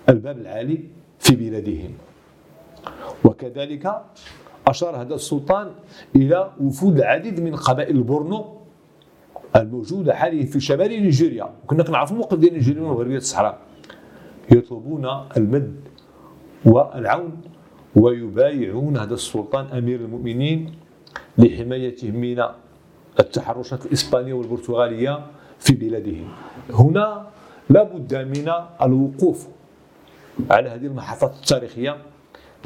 الباب 0.08 0.38
العالي 0.38 0.80
في 1.18 1.36
بلادهم. 1.36 1.92
وكذلك 3.24 4.02
أشار 4.66 4.96
هذا 4.96 5.14
السلطان 5.14 5.70
إلى 6.16 6.50
وفود 6.60 6.98
العديد 6.98 7.40
من 7.40 7.56
قبائل 7.56 7.96
البورنو 7.96 8.56
الموجودة 9.56 10.14
حاليا 10.14 10.46
في 10.46 10.60
شمال 10.60 10.88
نيجيريا. 10.88 11.50
كنا 11.66 11.82
كنعرفوا 11.82 12.16
الموقف 12.16 12.38
ديال 12.38 12.54
نيجيريا 12.54 12.82
وغربية 12.82 13.16
الصحراء. 13.16 13.58
يطلبون 14.52 15.06
المد 15.36 15.80
والعون 16.64 17.40
ويبايعون 17.96 18.96
هذا 18.96 19.14
السلطان 19.14 19.66
أمير 19.66 20.00
المؤمنين 20.00 20.74
لحمايتهم 21.38 22.16
من 22.16 22.44
التحرشات 23.20 23.86
الإسبانية 23.86 24.34
والبرتغالية 24.34 25.26
في 25.58 25.72
بلادهم. 25.74 26.28
هنا 26.70 27.26
لابد 27.70 28.14
من 28.14 28.52
الوقوف 28.82 29.46
على 30.50 30.68
هذه 30.68 30.86
المحطات 30.86 31.34
التاريخية 31.34 31.96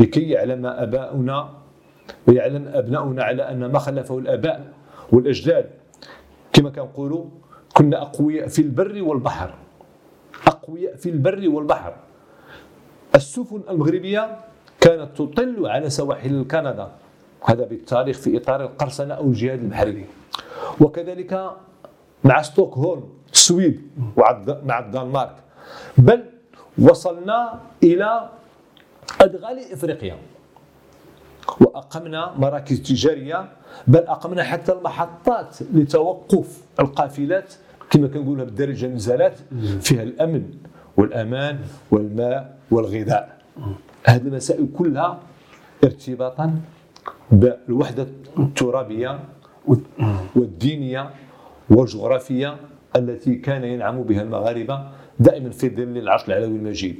لكي 0.00 0.30
يعلم 0.30 0.66
أباؤنا 0.66 1.48
ويعلم 2.26 2.68
أبناؤنا 2.74 3.24
على 3.24 3.42
أن 3.50 3.72
ما 3.72 3.78
خلفه 3.78 4.18
الآباء 4.18 4.72
والأجداد. 5.12 5.70
كما 6.52 6.70
كنقولوا 6.70 7.24
كنا 7.74 8.02
أقوياء 8.02 8.48
في 8.48 8.62
البر 8.62 9.02
والبحر. 9.02 9.54
أقوياء 10.46 10.96
في 10.96 11.10
البر 11.10 11.48
والبحر. 11.48 11.94
السفن 13.14 13.60
المغربية 13.70 14.36
كانت 14.80 15.08
تطل 15.16 15.66
على 15.66 15.90
سواحل 15.90 16.44
كندا. 16.50 16.88
هذا 17.44 17.64
بالتاريخ 17.64 18.18
في 18.18 18.36
إطار 18.36 18.62
القرصنة 18.62 19.14
أو 19.14 19.24
الجهاد 19.24 19.58
البحري. 19.58 20.06
وكذلك 20.80 21.50
مع 22.24 22.42
ستوكهولم 22.42 23.19
السويد 23.32 23.82
مع 24.64 24.78
الدنمارك. 24.78 25.36
بل 25.98 26.24
وصلنا 26.78 27.60
إلى 27.82 28.28
أدغال 29.20 29.72
إفريقيا. 29.72 30.16
وأقمنا 31.60 32.34
مراكز 32.38 32.82
تجارية 32.82 33.48
بل 33.86 33.98
أقمنا 33.98 34.42
حتى 34.42 34.72
المحطات 34.72 35.56
لتوقف 35.74 36.62
القافلات 36.80 37.54
كما 37.90 38.08
كنقولها 38.08 38.44
بالدارجة 38.44 38.86
نزالات 38.86 39.38
فيها 39.80 40.02
الأمن 40.02 40.50
والأمان 40.96 41.58
والماء 41.90 42.58
والغذاء. 42.70 43.38
هذه 44.06 44.22
المسائل 44.22 44.68
كلها 44.78 45.18
ارتباطا 45.84 46.60
بالوحدة 47.32 48.06
الترابية 48.38 49.20
والدينية 50.36 51.10
والجغرافية 51.70 52.56
التي 52.96 53.34
كان 53.34 53.64
ينعم 53.64 54.02
بها 54.02 54.22
المغاربة 54.22 54.88
دائما 55.20 55.50
في 55.50 55.68
ظل 55.68 55.98
العرش 55.98 56.28
العلوي 56.28 56.56
المجيد 56.56 56.96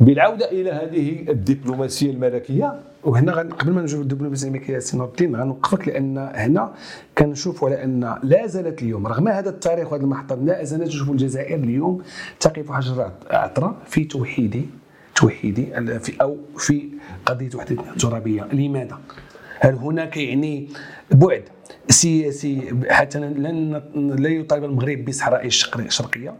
بالعودة 0.00 0.50
إلى 0.50 0.70
هذه 0.70 1.30
الدبلوماسية 1.30 2.10
الملكية 2.10 2.80
وهنا 3.04 3.32
قبل 3.32 3.72
ما 3.72 3.82
نجيو 3.82 4.00
للدبلوماسيه 4.00 4.48
الملكية 4.48 4.78
سي 4.78 4.96
نور 4.96 5.08
الدين 5.08 5.36
غنوقفك 5.36 5.88
لأن 5.88 6.18
هنا 6.18 6.72
كنشوفوا 7.18 7.68
على 7.68 7.84
أن 7.84 8.14
لا 8.22 8.46
زالت 8.46 8.82
اليوم 8.82 9.06
رغم 9.06 9.28
هذا 9.28 9.50
التاريخ 9.50 9.92
وهذه 9.92 10.02
المحطه 10.02 10.34
لا 10.34 10.64
زالت 10.64 10.88
نشوفوا 10.88 11.12
الجزائر 11.14 11.58
اليوم 11.58 12.02
تقف 12.40 12.72
حجر 12.72 13.10
عطرة 13.30 13.76
في 13.86 14.04
توحيد 14.04 14.70
توحيد 15.14 15.56
في 16.02 16.12
أو 16.20 16.36
في 16.56 16.88
قضية 17.26 17.50
وحدة 17.54 17.82
الترابيه 17.92 18.48
لماذا؟ 18.52 18.98
هل 19.60 19.74
هناك 19.74 20.16
يعني 20.16 20.68
بعد 21.10 21.42
سياسي 21.88 22.62
حتى 22.88 23.18
لن 23.18 23.82
لا 24.18 24.28
يطالب 24.28 24.64
المغرب 24.64 25.04
بصحراء 25.04 25.46
الشرقية 25.46 26.34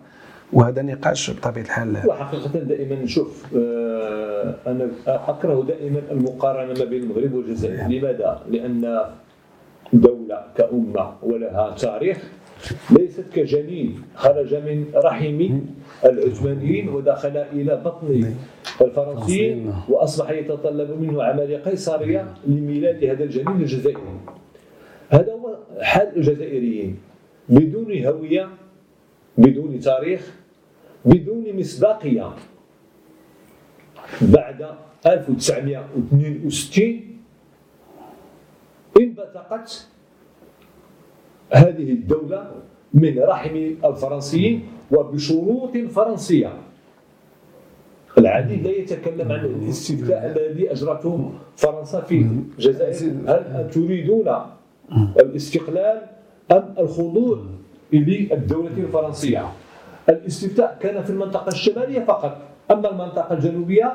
وهذا 0.52 0.82
نقاش 0.82 1.30
بطبيعة 1.30 1.64
الحال. 1.64 1.96
وحقيقة 2.06 2.58
دائما 2.58 2.94
نشوف 3.02 3.46
آه، 3.56 4.54
أنا 4.66 4.90
أكره 5.06 5.62
دائما 5.68 6.02
المقارنة 6.10 6.78
ما 6.78 6.84
بين 6.84 7.02
المغرب 7.02 7.34
والجزائر. 7.34 7.88
لماذا؟ 7.88 8.42
لأن 8.50 9.00
دولة 9.92 10.44
كأمة 10.56 11.12
ولها 11.22 11.74
تاريخ 11.78 12.18
ليست 12.90 13.24
كجنين 13.34 14.02
خرج 14.14 14.54
من 14.54 14.84
رحم 14.94 15.60
العثمانيين 16.04 16.88
ودخل 16.88 17.36
إلى 17.52 17.82
بطن 17.84 18.34
الفرنسيين 18.80 19.72
وأصبح 19.88 20.30
يتطلب 20.30 21.00
منه 21.00 21.22
عمليه 21.22 21.58
قيصرية 21.58 22.34
لميلاد 22.46 23.04
هذا 23.04 23.24
الجنين 23.24 23.56
الجزائري. 23.56 24.00
هذا 25.10 25.32
هو 25.32 25.58
حال 25.82 26.16
الجزائريين. 26.16 26.98
بدون 27.48 27.90
هوية 28.06 28.48
بدون 29.38 29.80
تاريخ 29.80 30.34
بدون 31.04 31.44
مصداقية. 31.58 32.34
بعد 34.22 34.74
1962 35.06 37.00
انبثقت 39.00 39.88
هذه 41.52 41.92
الدولة 41.92 42.50
من 42.94 43.18
رحم 43.18 43.56
الفرنسيين 43.84 44.62
وبشروط 44.90 45.76
فرنسية. 45.76 46.52
العديد 48.18 48.66
لا 48.66 48.70
يتكلم 48.70 49.32
عن 49.32 49.44
الاستفتاء 49.44 50.26
الذي 50.26 50.72
أجرته 50.72 51.32
فرنسا 51.56 52.00
في 52.00 52.14
الجزائر. 52.58 53.12
هل 53.26 53.70
تريدون 53.70 54.28
الاستقلال 55.20 56.02
أم 56.52 56.74
الخضوع 56.78 57.38
للدولة 57.92 58.76
الفرنسية. 58.76 59.44
الاستفتاء 60.08 60.78
كان 60.80 61.02
في 61.02 61.10
المنطقة 61.10 61.48
الشمالية 61.48 62.00
فقط 62.04 62.36
أما 62.70 62.90
المنطقة 62.90 63.34
الجنوبية 63.34 63.92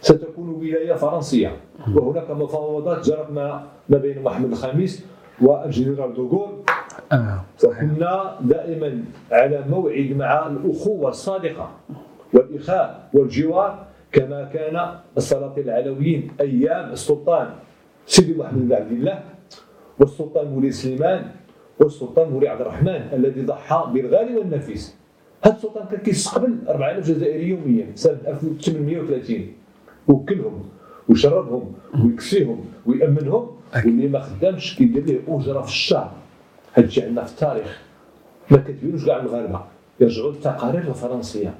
ستكون 0.00 0.48
ولاية 0.48 0.92
فرنسية. 0.92 1.56
وهناك 1.94 2.30
مفاوضات 2.30 3.06
جرت 3.06 3.30
ما 3.30 3.66
بين 3.88 4.22
محمد 4.22 4.50
الخامس 4.50 5.04
والجنرال 5.40 6.14
دوغول. 6.14 6.48
وكنا 7.64 8.36
دائما 8.40 9.04
على 9.32 9.64
موعد 9.70 10.10
مع 10.16 10.46
الأخوة 10.46 11.08
الصادقة 11.10 11.70
والإخاء 12.34 13.08
والجوار 13.14 13.86
كما 14.12 14.44
كان 14.44 14.76
السلاطين 15.16 15.64
العلويين 15.64 16.30
أيام 16.40 16.92
السلطان 16.92 17.48
سيدي 18.06 18.38
محمد 18.38 18.68
بن 18.68 18.72
عبد 18.72 18.92
الله 18.92 19.22
والسلطان 19.98 20.46
مولاي 20.50 20.70
سليمان 20.70 21.30
والسلطان 21.80 22.30
مولي 22.30 22.48
عبد 22.48 22.60
الرحمن 22.60 23.08
الذي 23.12 23.42
ضحى 23.42 23.90
بالغالي 23.92 24.36
والنفيس. 24.36 24.94
هذا 25.44 25.54
السلطان 25.54 25.86
كان 25.86 26.00
كيستقبل 26.00 26.58
4000 26.68 27.08
جزائري 27.08 27.48
يوميا 27.48 27.86
سنة 27.94 28.18
1830 28.26 29.46
وكلهم 30.08 30.64
ويشربهم 31.08 31.72
ويكسيهم 32.04 32.64
ويأمنهم. 32.86 33.50
واللي 33.84 34.08
ما 34.08 34.20
خدامش 34.20 34.76
كيدير 34.76 35.04
ليه 35.04 35.20
أجرة 35.28 35.60
في 35.60 35.68
الشهر 35.68 36.12
هذا 36.72 36.86
الشيء 36.86 37.04
عندنا 37.06 37.24
في 37.24 37.32
التاريخ. 37.32 37.82
ما 38.50 38.56
كتبينوش 38.56 39.06
كاع 39.06 39.16
المغاربة. 39.16 39.60
يرجعوا 40.00 40.32
للتقارير 40.32 40.88
الفرنسية. 40.88 41.54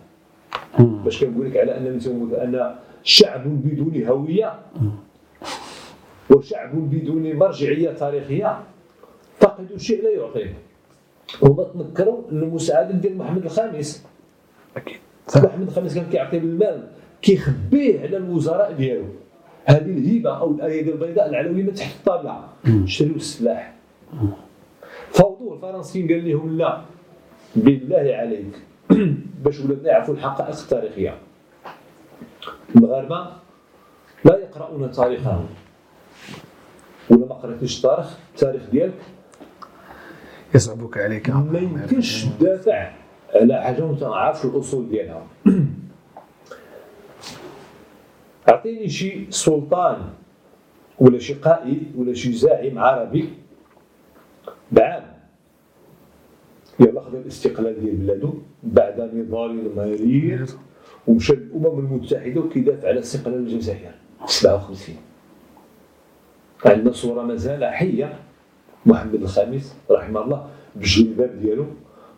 باش 0.79 1.25
كنقول 1.25 1.51
لك 1.51 1.57
على 1.57 1.77
أن 1.77 1.87
أن 2.35 2.75
شعب 3.03 3.43
بدون 3.47 4.07
هوية. 4.07 4.55
وشعب 6.31 6.91
بدون 6.91 7.37
مرجعية 7.37 7.91
تاريخية 7.91 8.61
فقدوا 9.41 9.79
شيء 9.79 10.03
لا 10.03 10.11
يعطيه 10.11 10.55
هما 11.43 11.65
تنكروا 11.65 12.23
المساعده 12.33 12.93
ديال 12.93 13.19
محمد 13.19 13.45
الخامس. 13.45 14.07
أكيد. 14.77 14.97
محمد 15.37 15.69
الخامس 15.69 15.95
كان 15.95 16.07
كيعطي 16.13 16.39
بالمال 16.39 16.89
كيخبيه 17.23 18.01
على 18.01 18.17
الوزراء 18.17 18.73
ديالو. 18.73 19.05
هذه 19.65 19.91
الهيبة 19.91 20.39
أو 20.39 20.51
الايادي 20.51 20.93
البيضاء 20.93 21.29
العلوية 21.29 21.71
تحت 21.71 21.97
الطابلة. 21.97 22.49
شريوا 22.85 23.17
السلاح. 23.17 23.75
فوضوا 25.11 25.55
الفرنسيين 25.55 26.09
قال 26.09 26.29
لهم 26.29 26.59
لا. 26.59 26.83
بالله 27.57 28.15
عليك. 28.17 28.55
باش 29.45 29.61
ولادنا 29.61 29.89
يعرفوا 29.89 30.15
الحقائق 30.15 30.59
التاريخيه 30.61 31.15
المغاربة 32.77 33.27
لا 34.25 34.39
يقرؤون 34.39 34.91
تاريخهم. 34.91 35.47
ولا 37.11 37.27
ما 37.27 37.35
قريتيش 37.35 37.77
التاريخ 37.77 38.19
التاريخ 38.35 38.63
ديالك. 38.71 38.95
يصعبك 40.55 40.99
عليك. 40.99 41.31
ما 41.31 41.59
يمكنش 41.59 42.25
تدافع 42.25 42.93
على 43.35 43.63
حاجة 43.63 43.85
وأنت 43.85 44.05
ما 44.05 44.17
عارفش 44.17 44.45
الأصول 44.45 44.89
ديالها. 44.89 45.27
أعطيني 48.49 48.89
شي 48.89 49.27
سلطان 49.31 49.97
ولا 50.99 51.19
شي 51.19 51.35
قائد 51.35 51.93
ولا 51.97 52.15
شي 52.15 52.33
زاعم 52.33 52.79
عربي 52.79 53.29
بعام. 54.73 55.05
يلا 56.81 57.01
خذ 57.01 57.15
الاستقلال 57.15 57.81
ديال 57.81 57.97
بلادو 57.97 58.35
بعد 58.63 59.01
نضال 59.15 59.77
مرير 59.77 60.47
ومشى 61.07 61.33
للامم 61.33 61.79
المتحدة 61.79 62.41
وكيدافع 62.41 62.89
على 62.89 62.99
استقلال 62.99 63.39
الجزائر. 63.39 63.95
57 64.27 65.08
عندنا 66.65 66.93
صوره 66.93 67.23
مازال 67.23 67.65
حية. 67.65 68.19
محمد 68.87 69.15
الخامس 69.15 69.77
رحمه 69.91 70.21
الله 70.25 70.47
بالجلباب 70.77 71.41
ديالو 71.41 71.67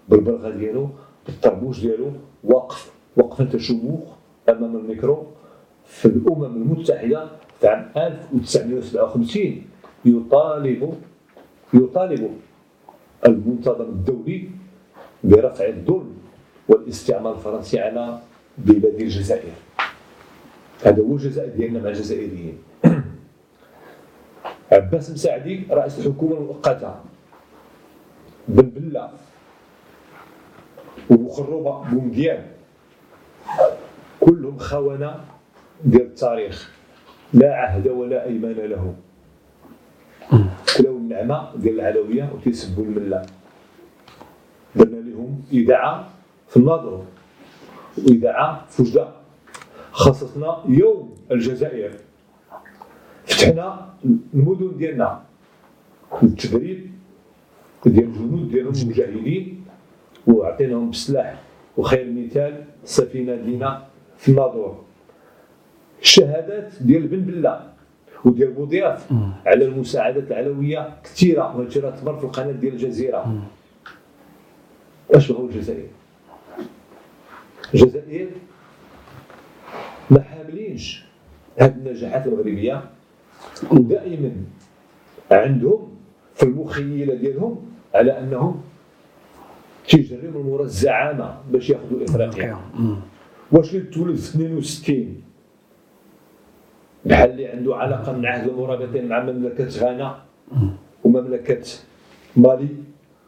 بالبرغة 0.08 0.50
ديالو 0.50 0.88
بالطربوش 1.26 1.80
ديالو 1.80 2.12
واقف 2.44 2.92
وقفه 3.16 3.58
شموخ 3.58 4.00
أمام 4.48 4.76
الميكرو 4.76 5.26
في 5.84 6.06
الأمم 6.06 6.44
المتحدة 6.44 7.28
في 7.60 7.66
عام 7.66 7.90
1957 7.96 9.62
يطالب 10.04 10.94
يطالب 11.74 12.30
المنتظم 13.26 13.84
الدولي 13.84 14.48
برفع 15.24 15.66
الظلم 15.66 16.14
والاستعمار 16.68 17.34
الفرنسي 17.34 17.78
على 17.78 18.18
بلاد 18.58 19.00
الجزائر. 19.00 19.52
هذا 20.84 21.02
هو 21.02 21.12
الجزائر 21.12 21.50
ديالنا 21.56 21.82
مع 21.82 21.88
الجزائريين. 21.88 22.58
عباس 24.72 25.10
مساعدي 25.10 25.66
رئيس 25.70 25.98
الحكومة 25.98 26.36
المؤقته 26.36 26.94
بن 28.48 28.62
بله 28.62 29.10
وخروبه 31.10 31.90
بومديان 31.90 32.46
كلهم 34.20 34.58
خونة 34.58 35.20
ديال 35.84 36.02
التاريخ. 36.02 36.70
لا 37.34 37.54
عهد 37.54 37.88
ولا 37.88 38.24
أيمان 38.24 38.52
له. 38.52 38.94
كلاو 40.76 40.96
النعمة 40.96 41.56
ديال 41.56 41.80
العلوية 41.80 42.30
وتيسبوا 42.34 42.84
الملة. 42.84 43.26
درنا 44.76 44.96
لهم 44.96 45.42
إذاعة 45.52 46.08
في 46.48 46.56
الناظور 46.56 47.04
وإذاعة 47.98 48.66
في 48.70 48.82
وجده 48.82 49.08
خصصنا 49.92 50.62
يوم 50.68 51.16
الجزائر. 51.30 51.92
فتحنا 53.40 53.88
المدن 54.34 54.76
ديالنا 54.76 55.22
التدريب 56.22 56.90
ديال 57.86 58.04
الجنود 58.04 58.50
ديالهم 58.50 58.72
المجاهدين 58.82 59.64
وعطيناهم 60.26 60.90
بسلاح 60.90 61.42
وخير 61.76 62.12
مثال 62.12 62.64
السفينه 62.84 63.34
دينا 63.34 63.86
في 64.18 64.28
الناظور. 64.28 64.84
الشهادات 66.02 66.72
ديال 66.80 67.06
بن 67.08 67.20
بلة 67.20 67.72
وديال 68.24 68.52
بوضياف 68.52 69.12
على 69.46 69.64
المساعدات 69.64 70.26
العلوية 70.30 70.96
كثيرة 71.04 71.56
وهادشي 71.56 71.80
راه 71.80 71.90
تمر 71.90 72.16
في 72.18 72.24
القناة 72.24 72.52
ديال 72.52 72.72
الجزيرة. 72.72 73.42
أش 75.10 75.30
هو 75.30 75.46
الجزائر؟ 75.46 75.86
الجزائر 77.74 78.28
ما 80.10 80.22
حاملينش 80.22 81.04
هذه 81.58 81.74
النجاحات 81.74 82.26
المغربيه 82.26 82.84
ودائما 83.72 84.32
عندهم 85.30 85.88
في 86.34 86.42
المخيلة 86.42 87.14
ديالهم 87.14 87.56
على 87.94 88.18
أنهم 88.18 88.60
تيجريو 89.88 90.30
من 90.30 90.46
وراء 90.46 90.64
الزعامة 90.64 91.36
باش 91.50 91.70
ياخذوا 91.70 92.04
افريقيا 92.04 92.58
واش 93.52 93.74
اللي 93.74 93.86
تولد 93.90 94.16
في 94.16 94.28
62 94.28 95.22
بحال 97.04 97.30
اللي 97.30 97.46
عنده 97.46 97.76
علاقة 97.76 98.12
من 98.12 98.26
عهد 98.26 98.48
المرابطين 98.48 99.08
مع 99.08 99.22
مملكة 99.22 99.68
غانا 99.68 100.22
ومملكة 101.04 101.62
مالي 102.36 102.68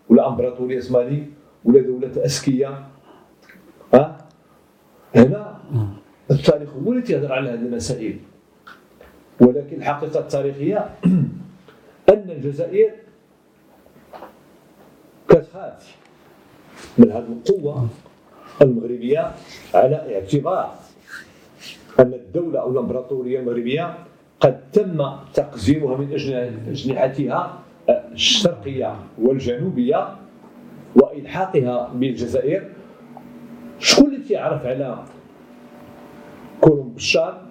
ولا 0.09 0.29
إمبراطورية 0.29 0.83
مالي 0.91 1.27
ولا 1.65 1.81
دولة 1.81 2.25
أسكية. 2.25 2.87
ها؟ 3.95 4.19
هنا 5.15 5.59
التاريخ 6.31 6.71
هو 6.75 6.93
اللي 6.93 7.03
تيهضر 7.03 7.33
على 7.33 7.51
هذه 7.51 7.55
المسائل. 7.55 8.19
ولكن 9.43 9.77
الحقيقة 9.77 10.21
التاريخية 10.21 10.91
أن 12.13 12.31
الجزائر 12.31 12.91
كتخاف 15.29 15.97
من 16.99 17.11
هذه 17.11 17.27
القوة 17.49 17.89
المغربية 18.63 19.33
على 19.75 20.15
اعتبار 20.15 20.75
أن 22.01 22.13
الدولة 22.13 22.61
أو 22.61 22.71
الإمبراطورية 22.71 23.41
المغربية 23.41 23.95
قد 24.41 24.61
تم 24.73 25.11
تقزيمها 25.35 25.97
من 25.97 26.13
أجنحتها 26.69 27.59
الشرقية 27.89 28.97
والجنوبية 29.19 30.17
وإلحاقها 30.97 31.91
بالجزائر. 31.95 32.69
شكون 33.79 34.15
اللي 34.15 34.25
تيعرف 34.25 34.67
على 34.67 35.05
كولوم 36.61 36.89
بشار 36.95 37.43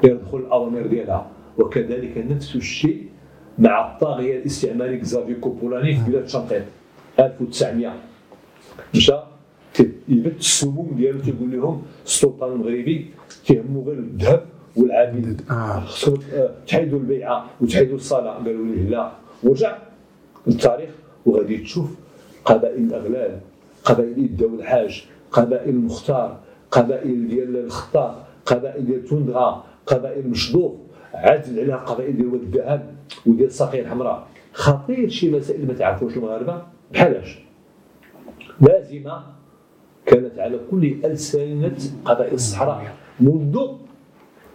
يدخل 0.03 0.37
الأوامر 0.37 0.87
ديالها. 0.87 1.27
وكذلك 1.57 2.17
نفس 2.17 2.55
الشيء 2.55 3.03
مع 3.59 3.91
الطاغية 3.93 4.37
الاستعماري 4.39 4.97
كزافي 4.97 5.33
كوبولاني 5.35 5.95
في 5.95 6.11
بلاد 6.11 6.27
شنقيط 6.27 6.63
1900 7.19 7.93
مشى 8.95 9.19
يبت 10.09 10.39
السموم 10.39 10.93
ديالو 10.97 11.19
تيقول 11.19 11.51
لهم 11.51 11.81
السلطان 12.05 12.51
المغربي 12.51 13.09
تيهمو 13.45 13.81
غير 13.83 13.97
الذهب 13.97 14.45
والعبيد 14.75 15.41
آه، 15.51 16.51
تحيدوا 16.67 16.99
البيعه 16.99 17.49
وتحيدوا 17.61 17.95
الصلاه 17.95 18.33
قالوا 18.33 18.65
ليه 18.65 18.89
لا 18.89 19.11
ورجع 19.43 19.77
للتاريخ 20.47 20.89
وغادي 21.25 21.57
تشوف 21.57 21.89
قبائل 22.45 22.83
الاغلال 22.83 23.39
قبائل 23.85 24.17
الدول 24.17 24.59
الحاج 24.59 25.05
قبائل 25.31 25.69
المختار 25.69 26.39
قبائل 26.71 27.27
ديال 27.27 27.57
الخطاب 27.57 28.15
قبائل 28.45 28.85
ديال 28.85 29.05
توندغا 29.05 29.63
قبائل 29.85 30.27
مشطوف 30.27 30.71
عادل 31.13 31.59
عليها 31.59 31.77
قبائل 31.77 32.17
ديال 32.17 32.27
واد 32.27 32.41
الذهب 32.41 32.95
وديال 33.25 33.47
الساقيه 33.47 33.81
الحمراء 33.81 34.27
خطير 34.53 35.09
شي 35.09 35.31
مسائل 35.31 35.67
ما 35.67 35.73
تعرفوش 35.73 36.17
المغاربه 36.17 36.61
بحالاش 36.93 37.39
لازمة 38.61 39.23
كانت 40.05 40.39
على 40.39 40.59
كل 40.71 40.95
ألسنة 41.05 41.75
قبائل 42.05 42.33
الصحراء 42.33 42.95
منذ 43.19 43.59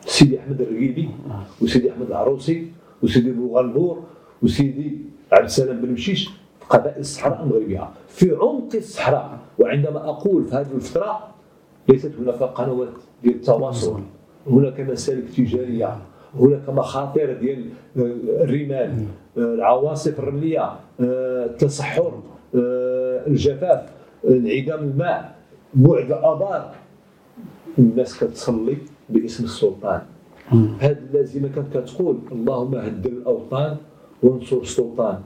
سيدي 0.07 0.41
أحمد 0.41 0.61
الرقيبي 0.61 1.09
وسيدي 1.63 1.91
أحمد 1.93 2.07
العروسي 2.07 2.73
وسيدي 3.03 3.31
بوغالبور 3.33 4.03
وسيدي 4.43 4.99
عبد 5.33 5.45
السلام 5.45 5.81
بن 5.81 5.93
مشيش 5.93 6.31
قبائل 6.71 7.01
الصحراء 7.01 7.43
المغربية. 7.43 7.89
في 8.09 8.31
عمق 8.31 8.69
الصحراء 8.75 9.39
وعندما 9.59 10.09
أقول 10.09 10.45
في 10.45 10.55
هذه 10.57 10.67
الفترة 10.75 11.29
ليست 11.89 12.13
هناك 12.21 12.35
قنوات 12.43 12.89
ديال 13.23 13.35
التواصل 13.35 14.01
هناك 14.47 14.81
مسالك 14.81 15.25
تجارية 15.37 15.99
هناك 16.41 16.69
مخاطر 16.69 17.33
ديال 17.33 17.65
الرمال 17.97 19.07
العواصف 19.37 20.19
الرملية 20.19 20.73
التصحر 21.01 22.13
الجفاف 22.55 23.81
انعدام 24.29 24.81
الماء 24.81 25.35
بعد 25.75 26.13
الابار 26.13 26.75
الناس 27.79 28.19
كتصلي 28.25 28.77
باسم 29.09 29.45
السلطان. 29.45 30.03
هذه 30.81 30.97
اللازمة 31.11 31.49
كانت 31.55 31.77
كتقول 31.77 32.19
اللهم 32.33 32.75
هدر 32.75 33.11
الأوطان 33.11 33.77
وانصر 34.23 34.57
السلطان. 34.57 35.19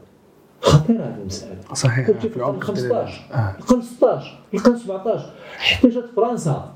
خطيره 0.61 1.03
هذه 1.03 1.19
المسألة. 1.21 1.57
صحيح 1.75 2.07
كنت 2.07 2.17
في 2.17 2.29
في 2.29 2.37
القرن 2.37 2.51
العمق 2.51 2.65
15 2.65 3.23
آه. 3.33 3.57
القرن 3.59 3.83
16 3.83 4.39
القرن 4.55 4.77
17 4.77 5.31
حتى 5.57 5.89
جات 5.89 6.05
فرنسا 6.17 6.73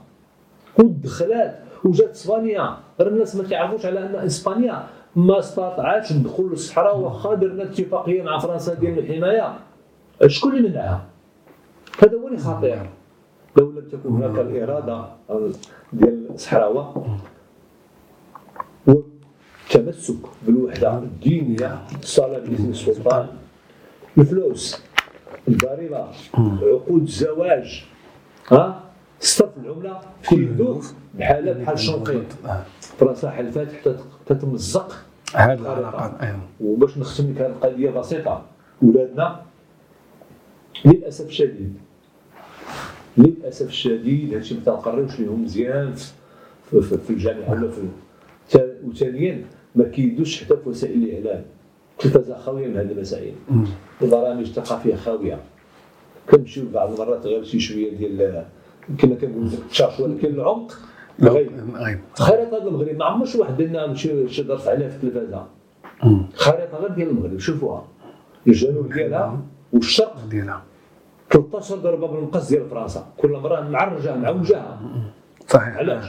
ودخلات 0.78 1.58
وجات 1.84 2.10
إسبانيا. 2.10 2.76
راه 3.00 3.08
الناس 3.08 3.36
ما 3.36 3.44
تعرفوش 3.44 3.86
على 3.86 4.06
أن 4.06 4.14
إسبانيا 4.14 4.86
ما 5.16 5.38
استطاعتش 5.38 6.08
تدخل 6.08 6.42
للصحراء 6.42 6.98
واخا 6.98 7.34
درنا 7.34 7.62
اتفاقية 7.62 8.22
مع 8.22 8.38
فرنسا 8.38 8.74
ديال 8.74 8.98
الحماية. 8.98 9.58
شكون 10.26 10.56
اللي 10.56 10.68
منعها؟ 10.68 11.04
هذا 12.02 12.16
هو 12.18 12.28
اللي 12.28 12.38
خطير 12.38 12.86
لو 13.56 13.70
لم 13.70 13.88
تكن 13.92 14.08
هناك 14.08 14.38
الإرادة 14.38 15.04
ديال 15.92 16.26
الصحراوة 16.34 17.18
والتمسك 18.86 20.16
بالوحدة 20.46 20.98
الدينية 20.98 21.82
الصلاه 22.02 22.38
باذن 22.38 22.70
السلطان 22.70 23.26
الفلوس 24.18 24.82
الضريبه 25.48 26.06
عقود 26.62 27.02
الزواج 27.02 27.84
ها؟ 28.48 28.82
صرف 29.20 29.50
العملة 29.64 30.00
كله 30.30 30.80
بحال 31.14 31.54
بحال 31.54 31.74
الشنقيط 31.74 32.24
فرنسا 32.98 33.30
حلفات 33.30 33.72
حتى 33.72 33.96
حتى 34.24 34.34
تمزق 34.34 34.96
هذه 35.34 35.52
العلاقات 35.58 36.12
أيوة. 36.20 36.40
وباش 36.60 36.98
نختم 36.98 37.30
لك 37.30 37.40
هذه 37.40 37.46
القضية 37.50 37.90
بسيطة. 37.90 38.42
ولادنا 38.82 39.40
للأسف 40.84 41.26
الشديد. 41.26 41.74
للأسف 43.18 43.68
الشديد. 43.68 44.34
هادشي 44.34 44.54
ما 44.54 44.60
تنقريوش 44.60 45.20
لهم 45.20 45.44
مزيان 45.44 45.92
في, 46.70 46.80
في, 46.82 46.98
في 46.98 47.10
الجامعة 47.10 47.50
ولا 47.50 47.70
في 47.70 47.82
وثانيا 48.84 49.44
ما 49.74 49.84
كيدوش 49.84 50.44
حتى 50.44 50.56
في 50.56 50.68
وسائل 50.68 51.04
الإعلام. 51.04 51.44
التلفزه 52.04 52.38
خاويه 52.38 52.66
من 52.68 52.76
هذه 52.76 52.92
المسائل. 52.92 53.34
البرامج 54.02 54.46
الثقافيه 54.46 54.94
خاويه 54.94 55.40
كنمشيو 56.30 56.64
بعض 56.74 56.92
المرات 56.92 57.26
غير 57.26 57.44
شي 57.44 57.60
شوية 57.60 57.96
ديال 57.96 58.44
كما 58.98 59.14
كنقولوا 59.14 59.48
ديك 59.48 59.58
التشاش 59.60 60.00
ولكن 60.00 60.34
العمق. 60.34 60.72
خريطة 62.14 62.58
ديال 62.58 62.68
المغرب. 62.68 62.96
ما 62.96 63.04
عمرش 63.04 63.34
واحد 63.36 63.56
درنا 63.56 63.94
شي 63.94 64.28
شي 64.28 64.42
درس 64.42 64.68
عليها 64.68 64.88
في 64.88 64.96
التلفازة. 64.96 65.46
خريطة 66.34 66.78
غير 66.78 66.90
ديال 66.90 67.08
المغرب. 67.08 67.38
شوفوها. 67.38 67.84
الجنوب 68.46 68.92
ديالها. 68.92 69.40
والشرق 69.76 70.24
ديالها. 70.30 70.62
13 71.30 71.76
ضربه 71.76 72.06
بالمقص 72.06 72.48
ديال 72.48 72.70
فرنسا. 72.70 73.06
كل 73.18 73.30
مره 73.30 73.60
معرجة 73.60 74.16
معوجاها 74.16 74.80
صحيح. 75.48 75.76
علاش؟ 75.76 76.04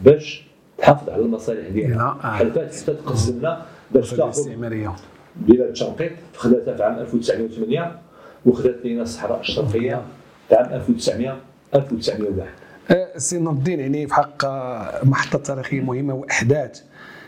باش 0.00 0.44
تحافظ 0.78 1.10
على 1.10 1.22
المصالح 1.22 1.68
ديالها. 1.68 2.18
آه. 2.24 2.36
حلفات 2.36 2.74
حتى 2.74 2.94
تقسمنا 2.94 3.62
باش 3.90 4.10
تأخذ 4.10 4.22
الاستعمارية. 4.22 4.92
بلاد 5.36 5.76
شنقيط 5.76 6.12
خداتها 6.36 6.76
في 6.76 6.82
عام 6.82 6.98
1908 6.98 7.98
وخدات 8.46 8.76
لينا 8.84 9.02
الصحراء 9.02 9.40
الشرقية 9.40 10.02
في 10.48 10.54
عام 10.54 10.72
1900 10.72 11.36
1901 11.74 12.48
آه، 12.90 13.18
سي 13.18 13.38
نور 13.38 13.52
الدين 13.52 13.80
يعني 13.80 14.06
في 14.06 14.14
حق 14.14 14.44
آه، 14.44 15.04
محطة 15.04 15.38
تاريخية 15.38 15.80
مهمة 15.80 16.14
وإحداث 16.14 16.82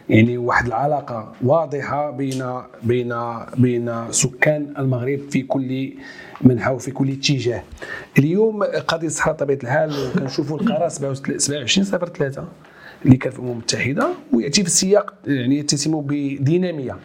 يعني 0.09 0.39
واحد 0.39 0.67
العلاقة 0.67 1.33
واضحة 1.45 2.11
بين 2.11 2.45
بين 2.83 3.15
بين 3.57 4.13
سكان 4.13 4.75
المغرب 4.79 5.21
في 5.31 5.43
كل 5.43 5.93
منحى 6.41 6.71
وفي 6.71 6.91
كل 6.91 7.11
اتجاه. 7.11 7.63
اليوم 8.19 8.63
قضية 8.63 9.07
الصحراء 9.07 9.35
بطبيعة 9.37 9.59
الحال 9.63 10.13
كنشوفوا 10.19 10.61
القرار 10.61 10.89
27 10.89 11.85
صفر 11.85 12.09
3 12.09 12.45
اللي 13.05 13.17
كان 13.17 13.33
في 13.33 13.39
الأمم 13.39 13.53
المتحدة 13.53 14.09
ويأتي 14.33 14.63
في 14.63 14.69
السياق 14.69 15.15
يعني 15.27 15.59
يتسم 15.59 16.01
بدينامية 16.01 16.97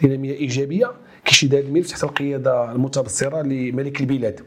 دينامية 0.00 0.32
إيجابية 0.34 0.90
كيشد 1.24 1.54
هذا 1.54 1.66
الملف 1.66 1.90
تحت 1.90 2.04
القيادة 2.04 2.72
المتبصرة 2.72 3.42
لملك 3.42 4.00
البلاد 4.00 4.40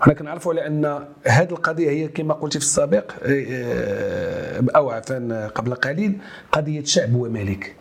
حنا 0.00 0.14
كنعرفوا 0.14 0.52
على 0.52 0.66
ان 0.66 1.04
هذه 1.26 1.50
القضية 1.50 1.90
هي 1.90 2.08
كما 2.08 2.34
قلت 2.34 2.52
في 2.52 2.64
السابق 2.64 3.12
آه، 3.22 4.64
أو 4.76 4.90
عفوا 4.90 5.46
قبل 5.46 5.74
قليل 5.74 6.18
قضية 6.52 6.84
شعب 6.84 7.14
وملك. 7.14 7.74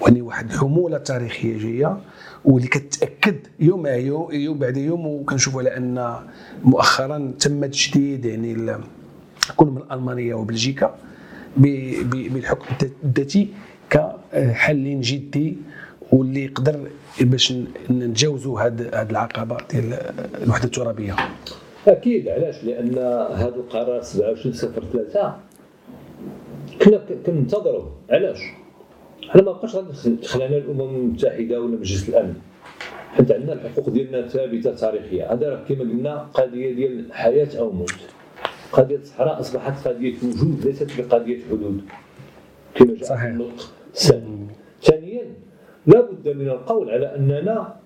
وهني 0.00 0.22
واحد 0.22 0.50
الحموله 0.50 0.98
تاريخية 0.98 1.58
جاية 1.58 1.98
واللي 2.44 2.68
كتأكد 2.68 3.36
يوم 3.60 3.86
يوم 3.86 4.32
يوم 4.32 4.58
بعد 4.58 4.76
يوم 4.76 5.06
وكنشوفوا 5.06 5.60
على 5.60 5.76
ان 5.76 6.16
مؤخرا 6.64 7.32
تم 7.40 7.66
تجديد 7.66 8.24
يعني 8.24 8.76
كل 9.56 9.66
من 9.66 9.82
المانيا 9.92 10.34
وبلجيكا 10.34 10.94
بالحكم 11.56 12.66
الذاتي 13.04 13.48
كحل 13.90 15.00
جدي 15.00 15.56
واللي 16.12 16.44
يقدر 16.44 16.88
باش 17.20 17.52
نتجاوزوا 17.90 18.60
هذه 18.60 19.02
العقبة 19.02 19.56
ديال 19.70 19.98
الوحدة 20.42 20.64
الترابية. 20.64 21.16
أكيد 21.88 22.28
علاش؟ 22.28 22.64
لأن 22.64 22.98
هذا 23.34 23.56
القرار 23.56 24.02
27 24.02 24.52
صفر 24.52 24.84
3 24.92 25.36
كنا 26.82 27.00
كننتظروا. 27.26 27.84
علاش؟ 28.10 28.38
حنا 29.28 29.42
ما 29.42 29.52
بقاش 29.52 29.76
غادي 29.76 30.16
تخلعنا 30.16 30.56
الأمم 30.56 30.80
المتحدة 30.80 31.60
ولا 31.60 31.76
مجلس 31.76 32.08
الأمن. 32.08 32.34
حتى 33.12 33.34
عندنا 33.34 33.52
الحقوق 33.52 33.88
ديالنا 33.88 34.28
ثابتة 34.28 34.74
تاريخية. 34.74 35.32
هذا 35.32 35.48
راه 35.48 35.64
كما 35.68 35.80
قلنا 35.80 36.18
قضية 36.18 36.74
ديال 36.74 37.12
حياة 37.12 37.58
أو 37.58 37.70
موت. 37.70 37.94
قضية 38.72 38.96
الصحراء 38.96 39.40
أصبحت 39.40 39.88
قضية 39.88 40.14
وجود 40.22 40.66
ليست 40.66 41.00
بقضية 41.00 41.38
حدود. 41.50 41.82
كما 42.74 42.94
جاء 42.94 43.04
صحيح. 43.04 43.20
في 43.20 43.28
النطق 43.28 43.72
ثانيا 43.94 44.41
لا 45.86 46.00
بد 46.00 46.28
من 46.28 46.48
القول 46.48 46.90
على 46.90 47.16
أننا 47.16 47.76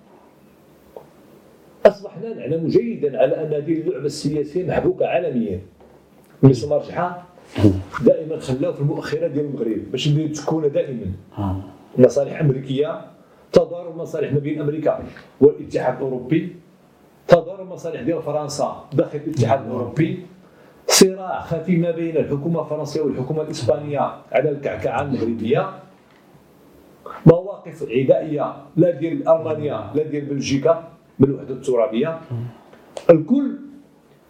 أصبحنا 1.85 2.33
نعلم 2.33 2.67
جيدا 2.67 3.19
على 3.21 3.43
أن 3.43 3.53
هذه 3.53 3.73
اللعبة 3.81 4.05
السياسية 4.05 4.67
محبوكة 4.67 5.07
عالميا. 5.07 5.59
مثل 6.43 6.69
مرجحة 6.69 7.23
دائما 8.05 8.39
خلاو 8.39 8.73
في 8.73 8.81
المؤخرة 8.81 9.27
ديال 9.27 9.45
المغرب 9.45 9.91
باش 9.91 10.07
تكون 10.07 10.71
دائما 10.71 11.11
مصالح 11.97 12.39
أمريكية 12.39 13.01
تضارب 13.51 13.97
مصالح 13.97 14.33
ما 14.33 14.39
بين 14.39 14.61
أمريكا 14.61 15.03
والاتحاد 15.41 15.95
الأوروبي 15.95 16.55
تضارب 17.27 17.71
مصالح 17.71 18.01
ديال 18.01 18.21
فرنسا 18.21 18.85
داخل 18.93 19.19
الاتحاد 19.27 19.65
الأوروبي. 19.65 20.19
صراع 20.87 21.41
خفي 21.41 21.75
ما 21.77 21.91
بين 21.91 22.17
الحكومة 22.17 22.61
الفرنسية 22.61 23.01
والحكومة 23.01 23.41
الإسبانية 23.41 23.99
على 24.31 24.49
الكعكعة 24.49 25.01
المغربية. 25.01 25.69
مواقف 27.67 27.83
عدائية 27.83 28.55
لا 28.75 28.91
ديال 28.91 29.27
ألمانيا 29.27 29.91
لا 29.95 30.03
ديال 30.03 30.25
بلجيكا 30.25 30.87
من 31.19 31.27
الوحده 31.29 31.53
الترابية. 31.53 32.19
الكل 33.09 33.57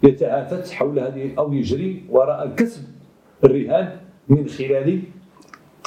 يتهافت 0.04 0.70
حول 0.72 1.00
هذه 1.00 1.34
أو 1.38 1.54
يجري 1.54 2.06
وراء 2.10 2.56
كسب 2.58 2.84
الرهان 3.44 3.98
من 4.30 4.48
خلال 4.48 5.02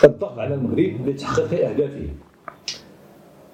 الضغط 0.04 0.38
على 0.38 0.54
المغرب 0.54 1.08
لتحقيق 1.08 1.68
أهدافه. 1.68 2.08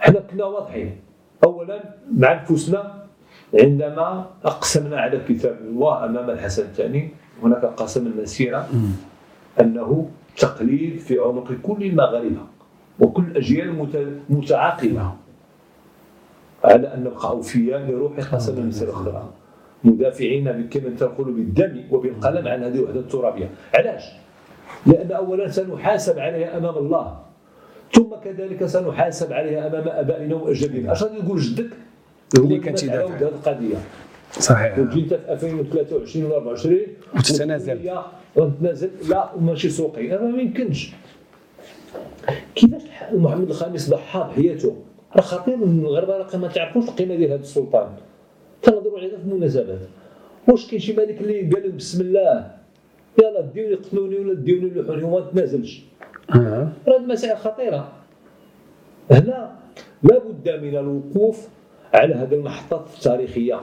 إحنا 0.00 0.20
كنا 0.20 0.44
واضحين. 0.44 0.96
أولا 1.44 1.80
مع 2.12 2.32
أنفسنا 2.40 3.06
عندما 3.54 4.30
أقسمنا 4.44 4.96
على 5.00 5.20
كتاب 5.28 5.56
الله 5.60 6.04
أمام 6.04 6.30
الحسن 6.30 6.62
الثاني 6.62 7.10
هناك 7.42 7.64
قسم 7.64 8.06
المسيرة 8.06 8.68
أنه 9.60 10.10
تقليد 10.36 10.98
في 10.98 11.18
عنق 11.18 11.52
كل 11.62 11.82
المغاربة. 11.82 12.55
وكل 13.00 13.22
الأجيال 13.22 13.88
متعاقبة 14.28 15.12
على 16.64 16.94
أن 16.94 17.04
نبقى 17.04 17.28
أوفياء 17.30 17.80
لروح 17.80 18.34
قسم 18.34 18.58
المسيرة 18.58 18.88
الأخرى 18.88 19.30
مدافعين 19.84 20.68
كما 20.68 20.90
تقول 20.90 21.32
بالدم 21.32 21.84
وبالقلم 21.90 22.48
عن 22.48 22.64
هذه 22.64 22.74
الوحدة 22.74 23.00
الترابية. 23.00 23.50
علاش؟ 23.74 24.02
لأن 24.86 25.12
أولا 25.12 25.48
سنحاسب 25.48 26.18
عليها 26.18 26.58
أمام 26.58 26.78
الله 26.78 27.16
ثم 27.92 28.14
كذلك 28.24 28.66
سنحاسب 28.66 29.32
عليها 29.32 29.66
أمام 29.66 29.88
أبائنا 29.88 30.34
وأجدادنا. 30.34 30.92
أش 30.92 31.02
غادي 31.02 31.16
يقول 31.16 31.40
جدك؟ 31.40 31.70
اللي 32.38 32.58
كان 32.58 32.74
تيدافع 32.74 33.16
هذه 33.16 33.22
القضية. 33.22 33.76
صحيح. 34.32 34.78
وجيت 34.78 35.14
في 35.14 35.32
2023 35.32 36.24
ولا 36.24 36.36
24 36.36 36.78
وتتنازل 37.16 37.90
ونتنازل 38.36 38.90
لا 39.08 39.30
ماشي 39.40 39.70
سوقي. 39.70 40.10
هذا 40.10 40.22
ما 40.22 40.42
يمكنش. 40.42 40.92
كيفاش 42.54 42.82
محمد 43.12 43.48
الخامس 43.50 43.90
ضحى 43.90 44.18
بحياته 44.18 44.76
راه 45.16 45.22
خطير 45.22 45.54
المغاربه 45.54 46.16
راه 46.16 46.36
ما 46.36 46.48
تعرفوش 46.48 46.88
القيمة 46.88 47.14
ديال 47.14 47.30
هذا 47.30 47.40
السلطان. 47.40 47.88
تنهضروا 48.62 48.98
عليها 48.98 49.18
في 49.18 49.24
المناسبات 49.24 49.78
واش 50.48 50.70
كاين 50.70 50.80
شي 50.80 50.92
ملك 50.92 51.20
اللي 51.20 51.50
قال 51.50 51.72
بسم 51.72 52.00
الله؟ 52.00 52.50
يلا 53.22 53.40
ديوني 53.40 53.74
قتلوني 53.74 54.18
ولا 54.18 54.34
ديوني 54.34 54.70
لحوني 54.70 55.02
وما 55.02 55.20
تنازلش. 55.20 55.82
آه. 56.34 56.68
راه 56.88 56.96
المسائل 56.96 57.36
خطيرة. 57.36 57.92
هنا 59.10 59.56
لابد 60.02 60.48
من 60.48 60.76
الوقوف 60.76 61.48
على 61.94 62.14
هذه 62.14 62.34
المحطات 62.34 62.86
التاريخية. 62.96 63.60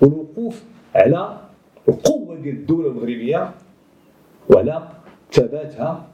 والوقوف 0.00 0.62
على 0.94 1.38
القوة 1.88 2.36
ديال 2.36 2.54
الدولة 2.54 2.88
المغربية 2.88 3.50
وعلى 4.50 4.88
ثباتها 5.32 6.06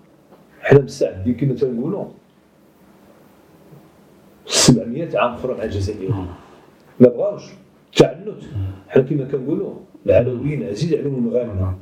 حنا 0.70 0.80
مستعدين 0.80 1.34
كما 1.34 1.54
تنقولوا 1.54 2.04
700 4.46 5.18
عام 5.18 5.34
أخرى 5.34 5.54
مع 5.54 5.64
الجزائر 5.64 6.10
ما 7.00 7.08
بغاوش. 7.08 7.42
تعنت. 7.96 8.28
حنا 8.88 9.02
كما 9.02 9.24
كنقولوا 9.24 9.74
العلويين 10.06 10.62
عزيز 10.62 10.94
عليهم 10.94 11.14
المغاربة. 11.14 11.74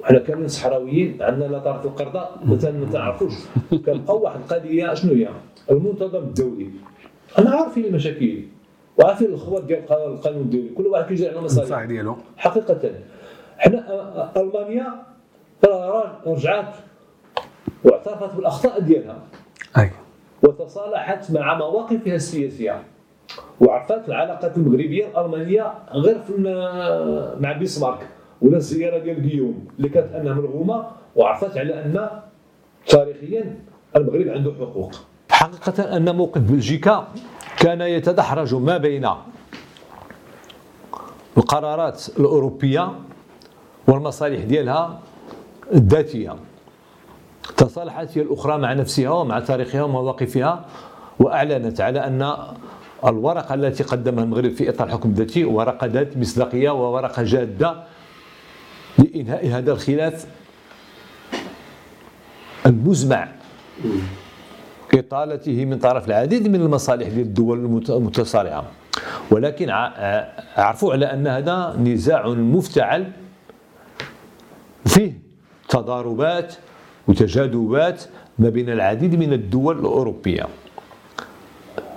وحنا 0.00 0.18
كاملين 0.18 0.48
صحراويين 0.48 1.22
عندنا 1.22 1.44
لا 1.44 1.58
طرف 1.58 1.86
القرضاء 1.86 2.40
مثلا 2.44 2.72
ما 2.72 2.92
تعرفوش. 2.92 3.32
كنبقاو 3.70 4.22
واحد 4.22 4.40
القضية 4.40 4.94
شنو 4.94 5.12
هي؟ 5.12 5.28
المنتظم 5.70 6.22
الدولي. 6.22 6.70
أنا 7.38 7.50
عارفين 7.50 7.84
المشاكل. 7.84 8.42
وعارفين 8.98 9.26
الخوات 9.26 9.64
ديال 9.64 9.92
القانون 9.92 10.40
الدولي. 10.40 10.68
كل 10.68 10.86
واحد 10.86 11.04
كيجي 11.04 11.28
على 11.28 11.40
مصالح 11.40 11.68
صح 11.68 11.84
ديالو. 11.84 12.16
حقيقة. 12.36 12.90
حنا 13.58 14.32
ألمانيا 14.36 15.02
راه 15.64 16.20
رجعت 16.26 16.74
واعترفت 17.84 18.34
بالأخطاء 18.36 18.80
ديالها. 18.80 19.18
أي. 19.78 19.90
وتصالحت 20.42 21.30
مع 21.30 21.58
مواقفها 21.58 22.14
السياسية. 22.14 22.82
وعرفت 23.60 24.08
العلاقات 24.08 24.56
المغربية 24.56 25.06
الألمانية 25.06 25.72
غير 25.92 26.18
في 26.18 26.32
مع 27.40 27.52
بيسمارك 27.52 28.06
ولا 28.42 28.56
الزيارة 28.56 28.98
ديال 28.98 29.28
غيوم 29.28 29.66
اللي 29.78 29.88
كانت 29.88 30.14
أنها 30.14 30.34
ملغومه 30.34 30.86
وعرفت 31.16 31.56
على 31.56 31.74
أن 31.84 32.08
تاريخيا 32.86 33.58
المغرب 33.96 34.28
عنده 34.28 34.52
حقوق. 34.60 34.92
حقيقة 35.30 35.96
أن 35.96 36.16
موقف 36.16 36.40
بلجيكا 36.40 37.08
كان 37.58 37.80
يتدحرج 37.80 38.54
ما 38.54 38.76
بين 38.78 39.08
القرارات 41.36 42.08
الأوروبية 42.18 42.92
والمصالح 43.88 44.44
ديالها 44.44 45.00
الذاتية. 45.74 46.36
تصالحت 47.56 48.18
هي 48.18 48.22
الأخرى 48.22 48.58
مع 48.58 48.72
نفسها 48.72 49.10
ومع 49.10 49.40
تاريخها 49.40 49.82
ومواقفها 49.82 50.64
وأعلنت 51.18 51.80
على 51.80 52.06
أن 52.06 52.34
الورقة 53.06 53.54
التي 53.54 53.82
قدمها 53.82 54.24
المغرب 54.24 54.50
في 54.50 54.68
إطار 54.70 54.86
الحكم 54.86 55.08
الذاتي 55.08 55.44
ورقة 55.44 55.86
ذات 55.86 56.16
مصداقية 56.16 56.70
وورقة 56.70 57.22
جادة 57.22 57.74
لإنهاء 58.98 59.46
هذا 59.46 59.72
الخلاف 59.72 60.26
المزمع 62.66 63.28
إطالته 64.94 65.64
من 65.64 65.78
طرف 65.78 66.08
العديد 66.08 66.48
من 66.48 66.54
المصالح 66.60 67.08
ديال 67.08 67.20
الدول 67.20 67.58
المتصارعة 67.88 68.64
ولكن 69.30 69.70
عرفوا 70.56 70.92
على 70.92 71.06
أن 71.06 71.26
هذا 71.26 71.76
نزاع 71.78 72.28
مفتعل 72.28 73.12
فيه 74.86 75.12
تضاربات 75.68 76.54
وتجاذبات 77.08 78.02
ما 78.38 78.48
بين 78.48 78.70
العديد 78.70 79.14
من 79.14 79.32
الدول 79.32 79.78
الأوروبية. 79.78 80.46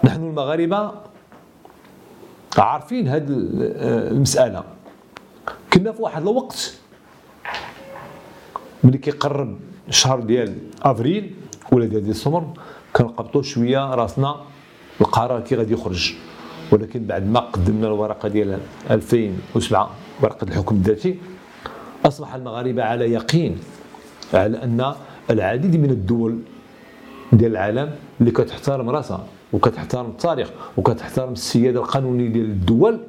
نحن 0.04 0.24
المغاربة 0.24 0.92
عارفين 2.58 3.08
هذه 3.08 3.26
المسألة. 3.30 4.64
كنا 5.74 5.92
في 5.92 6.02
واحد 6.02 6.22
الوقت 6.22 6.74
ملي 8.84 8.98
كيقرب 8.98 9.60
الشهر 9.88 10.20
ديال 10.20 10.58
أفريل 10.82 11.36
ولا 11.72 11.86
ديال 11.86 12.06
ديسمبر 12.06 12.44
كنقبطوا 12.94 13.42
شوية 13.42 13.96
راسنا 13.96 14.36
القرار 15.02 15.42
كي 15.42 15.56
غادي 15.56 15.74
يخرج. 15.74 16.14
ولكن 16.72 17.06
بعد 17.06 17.28
ما 17.28 17.40
قدمنا 17.40 17.88
الورقة 17.88 18.30
ديال 18.30 18.60
2007 18.92 19.92
ورقة 20.22 20.44
الحكم 20.44 20.76
الذاتي 20.76 21.20
أصبح 22.06 22.36
المغاربة 22.36 22.84
على 22.84 23.12
يقين 23.12 23.60
على 24.34 24.64
أن 24.64 24.94
العديد 25.30 25.76
من 25.76 25.90
الدول 25.90 26.40
ديال 27.34 27.52
العالم 27.52 27.92
اللي 28.22 28.32
كتحترم 28.32 28.90
راسها 28.90 29.26
وكتحترم 29.54 30.06
التاريخ 30.06 30.50
وكتحترم 30.78 31.34
السيادة 31.34 31.80
القانونية 31.80 32.28
ديال 32.30 32.46
الدول 32.46 33.00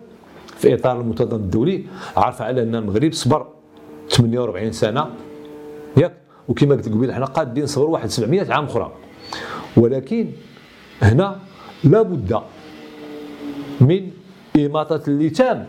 في 0.56 0.74
إطار 0.74 1.00
المنتظم 1.00 1.36
الدولي 1.36 1.84
عارفة 2.16 2.44
على 2.44 2.62
أن 2.62 2.74
المغرب 2.74 3.12
صبر 3.12 3.46
48 4.10 4.72
سنة 4.72 5.06
ياك؟ 5.96 6.12
وكما 6.48 6.74
قلت 6.74 6.88
قبيل 6.88 7.12
حنا 7.14 7.24
قادين 7.26 7.64
نصبروا 7.64 7.90
واحد 7.92 8.10
700 8.10 8.52
عام 8.52 8.64
أخرى. 8.64 8.92
ولكن 9.76 10.26
هنا 11.02 11.36
لابد 11.84 12.40
من 13.80 14.10
إماطة 14.56 15.02
اللتام 15.08 15.66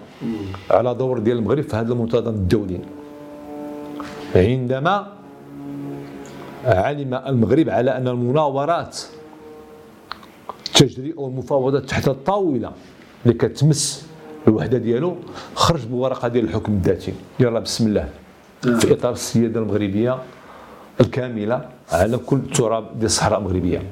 على 0.72 0.96
دور 0.96 1.20
ديال 1.20 1.38
المغرب 1.38 1.64
في 1.64 1.76
هذا 1.76 1.94
المنتظم 1.94 2.32
الدولي. 2.34 2.80
عندما 4.36 5.17
علم 6.68 7.14
المغرب 7.14 7.70
على 7.70 7.98
أن 7.98 8.08
المناورات 8.08 9.00
تجري 10.76 11.14
أو 11.18 11.28
المفاوضات 11.28 11.84
تحت 11.84 12.08
الطاولة 12.08 12.72
اللي 13.26 13.38
كتمس 13.38 14.08
الوحدة 14.48 14.78
ديالو 14.78 15.16
خرج 15.56 15.86
بورقة 15.86 16.28
ديال 16.28 16.46
الحكم 16.46 16.74
الذاتي. 16.74 17.14
يلا 17.40 17.60
بسم 17.60 17.88
الله. 17.88 18.10
في 18.62 18.94
إطار 18.94 19.12
السيادة 19.12 19.60
المغربية 19.60 20.18
الكاملة 21.02 21.70
على 21.92 22.18
كل 22.18 22.38
التراب 22.38 22.86
ديال 22.94 23.06
الصحراء 23.06 23.40
المغربية. 23.40 23.84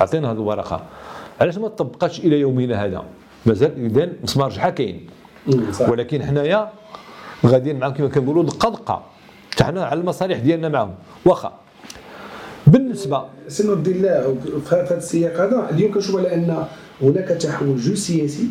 عطينا 0.00 0.32
هذه 0.32 0.36
الورقة. 0.36 0.82
علاش 1.40 1.58
ما 1.58 1.68
طبقاتش 1.68 2.20
إلى 2.20 2.40
يومنا 2.40 2.84
هذا؟ 2.84 3.04
مازال 3.46 3.84
إذن 3.84 4.12
مسمار 4.22 4.46
رجحة 4.46 4.70
كاين؟ 4.70 5.06
ولكن 5.88 6.22
حنايا 6.22 6.70
غاديين 7.46 7.78
معاهم 7.78 7.92
كما 7.92 8.08
كنقولوا 8.08 8.42
دقه 8.42 8.70
دقه 8.70 9.02
حنا 9.60 9.84
على 9.84 10.00
المصالح 10.00 10.38
ديالنا 10.38 10.68
معاهم. 10.68 10.94
واخا 11.24 11.52
بالنسبة. 12.66 13.24
سي 13.48 13.66
نور 13.66 13.76
الله 13.86 14.36
في 14.68 14.74
هذا 14.74 14.96
السياق 14.96 15.40
هذا 15.40 15.68
اليوم 15.70 15.92
كنشوف 15.92 16.16
على 16.16 16.34
أن 16.34 16.64
هناك 17.02 17.28
تحول 17.28 17.76
جيوسياسي 17.76 18.48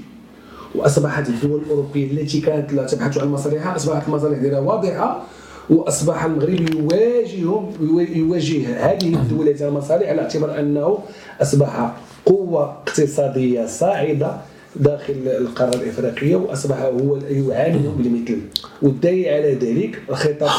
وأصبحت 0.75 1.29
الدول 1.29 1.61
الأوروبية 1.61 2.11
التي 2.11 2.41
كانت 2.41 2.73
لا 2.73 2.85
تبحث 2.85 3.17
عن 3.17 3.27
مصالحها 3.27 3.75
أصبحت 3.75 4.07
المصالح 4.07 4.37
ديالها 4.37 4.59
واضحة 4.59 5.23
وأصبح 5.69 6.25
المغرب 6.25 6.69
يواجههم 6.73 7.71
يواجه 8.15 8.91
هذه 8.91 9.13
الدول 9.13 9.45
ذات 9.45 9.61
المصالح 9.61 10.09
على 10.09 10.21
اعتبار 10.21 10.59
أنه 10.59 10.99
أصبح 11.41 11.93
قوة 12.25 12.63
اقتصادية 12.63 13.65
صاعدة 13.65 14.37
داخل 14.75 15.13
القارة 15.25 15.75
الإفريقية 15.75 16.35
وأصبح 16.35 16.81
هو 16.81 17.17
يعاملهم 17.17 17.95
بالمثل 17.97 18.37
والدليل 18.81 19.29
على 19.29 19.53
ذلك 19.53 20.01
الخطاب 20.09 20.49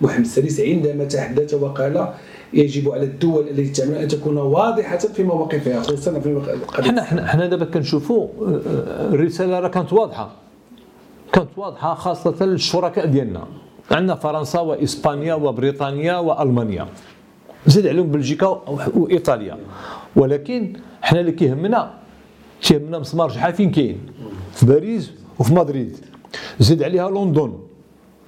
محمد 0.00 0.24
السادس 0.24 0.60
عندما 0.60 1.04
تحدث 1.04 1.54
وقال 1.54 2.08
يجب 2.52 2.90
على 2.90 3.04
الدول 3.04 3.48
التي 3.48 3.68
تعمل 3.68 3.94
أن 3.94 4.08
تكون 4.08 4.36
واضحة 4.38 4.98
في 4.98 5.22
مواقفها 5.22 5.82
خصوصا 5.82 6.20
في 6.20 6.26
القضية 6.28 7.02
حنا 7.02 7.26
حنا 7.26 7.46
دابا 7.46 7.64
كنشوفوا 7.64 8.28
الرسالة 9.12 9.60
راه 9.60 9.68
كانت 9.68 9.92
واضحة. 9.92 10.30
كانت 11.32 11.48
واضحة 11.56 11.94
خاصة 11.94 12.46
للشركاء 12.46 13.06
ديالنا. 13.06 13.46
عندنا 13.90 14.14
فرنسا 14.14 14.60
وإسبانيا 14.60 15.34
وبريطانيا 15.34 16.16
وألمانيا. 16.16 16.86
زيد 17.66 17.86
عليهم 17.86 18.10
بلجيكا 18.10 18.46
وإيطاليا. 18.94 19.58
ولكن 20.16 20.72
حنا 21.02 21.20
اللي 21.20 21.32
كيهمنا 21.32 21.94
تيهمنا 22.62 22.98
مسمار 22.98 23.28
شحال 23.28 23.52
فين 23.52 23.70
كاين؟ 23.70 23.98
في 24.52 24.66
باريس 24.66 25.10
وفي 25.38 25.54
مدريد. 25.54 25.96
زيد 26.60 26.82
عليها 26.82 27.10
لندن. 27.10 27.52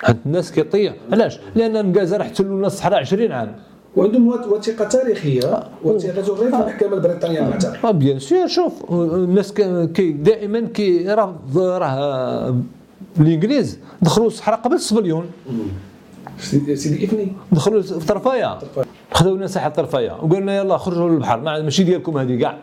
عند 0.04 0.18
الناس 0.26 0.52
كيطيح. 0.52 0.94
علاش؟ 1.12 1.40
لأن 1.54 1.76
الجزائر 1.76 2.22
احتلوا 2.22 2.58
لنا 2.58 2.66
الصحراء 2.66 3.00
20 3.00 3.32
عام. 3.32 3.56
وعندهم 3.96 4.28
وثيقة 4.28 4.84
تاريخية. 4.84 5.62
وثيقة 5.84 6.34
غير 6.34 6.50
في 6.50 6.56
المحكمه 6.56 6.94
البريطانية 6.94 7.38
المعترفة. 7.38 7.88
آه 7.88 7.92
بيان 7.92 8.18
سور 8.18 8.46
شوف 8.46 8.92
الناس 8.92 9.52
كي 9.52 10.12
دائما 10.12 10.60
كي 10.60 11.06
راه 11.06 11.34
راه 11.56 12.56
الإنجليز 13.20 13.78
دخلوا 14.02 14.26
الصحراء 14.26 14.58
قبل 14.58 14.74
السبنيول 14.74 15.26
سيدي 16.38 17.04
افني 17.04 17.32
دخلوا 17.52 17.82
في 17.82 18.06
طرفايا. 18.06 18.58
خذوا 19.12 19.36
لنا 19.36 19.46
ساحه 19.46 19.68
طرفايا 19.68 20.12
وقالوا 20.12 20.40
لنا 20.40 20.56
يلا 20.56 20.78
خرجوا 20.78 21.08
للبحر. 21.08 21.40
ماشي 21.40 21.84
ديالكم 21.84 22.18
هذه 22.18 22.40
كاع 22.40 22.58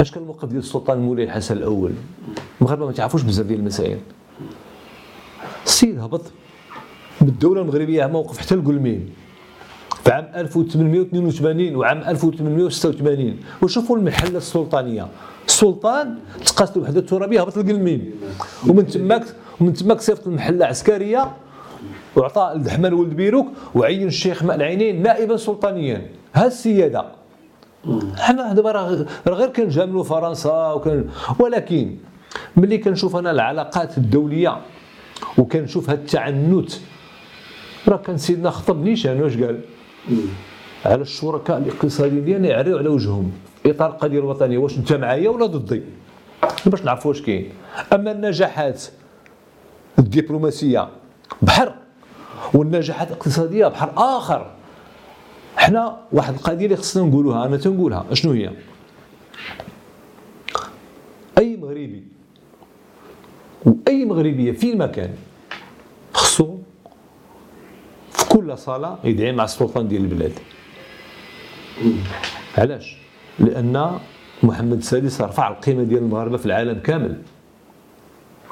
اش 0.00 0.10
كان 0.10 0.22
الموقف 0.22 0.48
ديال 0.48 0.58
السلطان 0.58 0.98
مولاي 0.98 1.24
الحسن 1.24 1.56
الأول؟ 1.56 1.92
المغاربه 2.60 2.86
ما 2.86 2.92
تعرفوش 2.92 3.22
بزاف 3.22 3.46
ديال 3.46 3.60
المسائل. 3.60 3.98
السيد 5.66 5.98
هبط 5.98 6.22
بالدولة 7.20 7.60
المغربية 7.62 8.06
موقف 8.06 8.38
حتى 8.38 8.54
كلميم 8.54 9.10
في 10.04 10.10
عام 10.12 10.28
1882 10.36 11.76
وعام 11.76 11.98
1886 11.98 13.36
وشوفوا 13.62 13.96
المحلة 13.96 14.38
السلطانية. 14.38 15.06
السلطان 15.46 16.18
تقاس 16.46 16.76
الوحده 16.76 17.00
الترابيه 17.00 17.40
هبط 17.40 17.58
القلمين 17.58 18.10
ومن 18.68 18.86
تماك 18.86 19.24
ومن 19.60 19.72
تماك 19.72 20.00
صيفط 20.00 20.26
المحلة 20.26 20.66
عسكرية 20.66 21.32
وعطى 22.16 22.52
الدحمان 22.56 22.92
ولد 22.92 23.14
بيروك 23.14 23.46
وعين 23.74 24.06
الشيخ 24.06 24.42
ماء 24.42 24.56
العينين 24.56 25.02
نائبا 25.02 25.36
سلطانيا. 25.36 26.06
ها 26.34 26.46
السيادة. 26.46 27.04
حنا 28.16 28.52
دابا 28.52 28.72
راه 28.72 29.06
غير 29.28 29.48
كنجاملوا 29.48 30.04
فرنسا 30.04 30.82
ولكن 31.38 31.96
ملي 32.56 32.78
كنشوف 32.78 33.16
أنا 33.16 33.30
العلاقات 33.30 33.98
الدولية 33.98 34.56
وكنشوف 35.38 35.90
هذا 35.90 36.00
التعنت. 36.00 36.72
راه 37.88 37.96
كان 37.96 38.18
سيدنا 38.18 38.50
خطب 38.50 38.84
نيشان 38.84 39.22
واش 39.22 39.36
قال؟ 39.36 39.60
على 40.84 41.02
الشركاء 41.02 41.58
الاقتصاديين 41.58 42.24
ديالنا 42.24 42.48
يعريو 42.48 42.78
على 42.78 42.88
وجههم. 42.88 43.32
إطار 43.66 43.90
القضية 43.90 44.18
الوطنية 44.18 44.58
واش 44.58 44.78
انت 44.78 44.92
معايا 44.92 45.30
ولا 45.30 45.46
ضدي 45.46 45.82
باش 46.66 46.82
نعرفوا 46.82 47.10
واش 47.10 47.22
كاين. 47.22 47.50
أما 47.92 48.12
النجاحات 48.12 48.84
الدبلوماسية 49.98 50.88
بحر 51.42 51.74
والنجاحات 52.54 53.08
الاقتصادية 53.08 53.66
بحر 53.66 53.92
آخر. 53.96 54.50
حنا 55.56 56.00
واحد 56.12 56.34
القضية 56.34 56.64
اللي 56.64 56.76
خصنا 56.76 57.06
نقولوها 57.06 57.46
أنا 57.46 57.56
تنقولها. 57.56 58.06
شنو 58.12 58.32
هي؟ 58.32 58.50
أي 61.38 61.56
مغربي 61.56 62.04
وأي 63.64 64.04
مغربية 64.04 64.52
في 64.52 64.74
مكان 64.74 65.10
خصو 66.14 66.58
في 68.10 68.24
كل 68.28 68.58
صلاه 68.58 68.98
يدعي 69.04 69.32
مع 69.32 69.44
السلطان 69.44 69.88
ديال 69.88 70.02
البلاد. 70.02 70.32
علاش؟ 72.58 72.96
لأن 73.38 73.98
محمد 74.42 74.78
السادس 74.78 75.20
رفع 75.20 75.48
القيمة 75.48 75.82
ديال 75.82 76.02
المغاربة 76.02 76.36
في 76.36 76.46
العالم 76.46 76.78
كامل. 76.78 77.22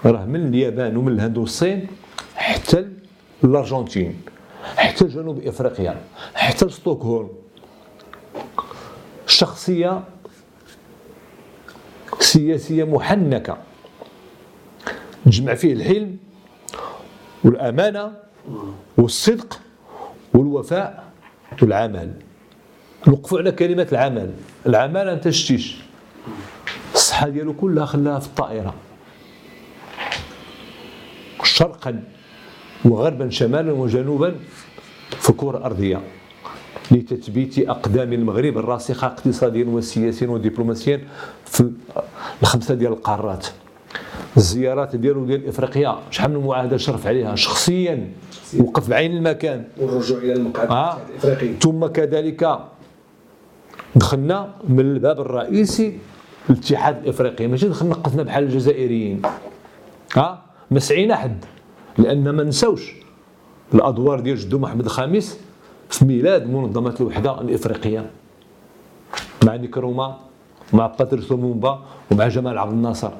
راه 0.05 0.25
من 0.25 0.49
اليابان 0.49 0.97
ومن 0.97 1.13
الهند 1.13 1.39
والصين 1.39 1.87
حتى 2.37 2.89
الأرجنتين 3.45 4.21
حتى 4.77 5.05
جنوب 5.05 5.39
إفريقيا 5.47 6.01
حتى 6.35 6.69
ستوكهولم 6.69 7.29
شخصية 9.27 10.05
سياسية 12.21 12.85
محنكة. 12.85 13.57
تجمع 15.27 15.55
فيه 15.55 15.73
الحلم 15.73 16.17
والأمانة 17.45 18.13
والصدق 18.97 19.61
والوفاء 20.35 21.05
والعمل 21.63 22.13
نوقفوا 23.09 23.39
على 23.39 23.53
كلمة 23.53 23.89
العمل. 23.93 24.31
العمل 24.67 25.09
انت 25.09 25.31
شتيش 25.31 25.77
الصحة 26.95 27.29
ديالو 27.29 27.55
كلها 27.55 27.87
خلاها 27.87 28.19
في 28.19 28.27
الطائرة. 28.27 28.75
شرقا 31.45 32.03
وغربا 32.85 33.31
شمالا 33.31 33.73
وجنوبا 33.73 34.35
في 35.11 35.33
كرة 35.33 35.67
أرضية 35.67 36.01
لتثبيت 36.91 37.59
أقدام 37.59 38.13
المغرب 38.13 38.59
الراسخة 38.59 39.07
اقتصاديا 39.07 39.65
وسياسيا 39.65 40.29
ودبلوماسيا 40.29 41.01
في 41.47 41.73
الخمسة 42.43 42.75
ديال 42.75 42.93
القارات. 42.93 43.47
الزيارات 44.37 44.97
ديالو 44.97 45.25
ديال 45.25 45.49
إفريقيا. 45.49 45.99
شحال 46.11 46.31
من 46.31 46.47
معاهدة 46.47 46.77
شرف 46.77 47.07
عليها 47.07 47.35
شخصيا 47.35 48.13
وقف 48.61 48.91
بعين 48.91 49.17
المكان. 49.17 49.65
والرجوع 49.79 50.19
إلى 50.19 50.33
المقعد 50.33 50.71
آه. 50.71 50.97
الإفريقي. 51.11 51.55
ثم 51.61 51.87
كذلك 51.87 52.59
دخلنا 53.97 54.55
من 54.69 54.81
الباب 54.81 55.21
الرئيسي 55.21 55.99
الاتحاد 56.51 57.03
الإفريقي. 57.03 57.47
ماشي 57.47 57.69
دخلنا 57.69 57.95
قفنا 57.95 58.23
بحال 58.23 58.45
الجزائريين. 58.45 59.23
ها 60.17 60.21
آه. 60.21 60.39
ما 60.71 60.79
سعينا 60.79 61.17
حد 61.17 61.45
لأن 61.99 62.31
ما 62.31 62.45
نساوش 62.45 62.93
الأدوار 63.75 64.21
ديال 64.21 64.37
جدو 64.37 64.59
محمد 64.59 64.85
الخامس 64.85 65.41
في 65.91 66.05
ميلاد 66.05 66.51
منظمة 66.51 66.95
الوحدة 67.01 67.41
الإفريقية. 67.41 68.11
مع 69.45 69.57
نكروما 69.57 70.19
مع 70.73 70.87
باتريس 70.87 71.33
مومبا 71.33 71.83
ومع 72.11 72.29
جمال 72.29 72.59
عبد 72.59 72.73
الناصر. 72.73 73.11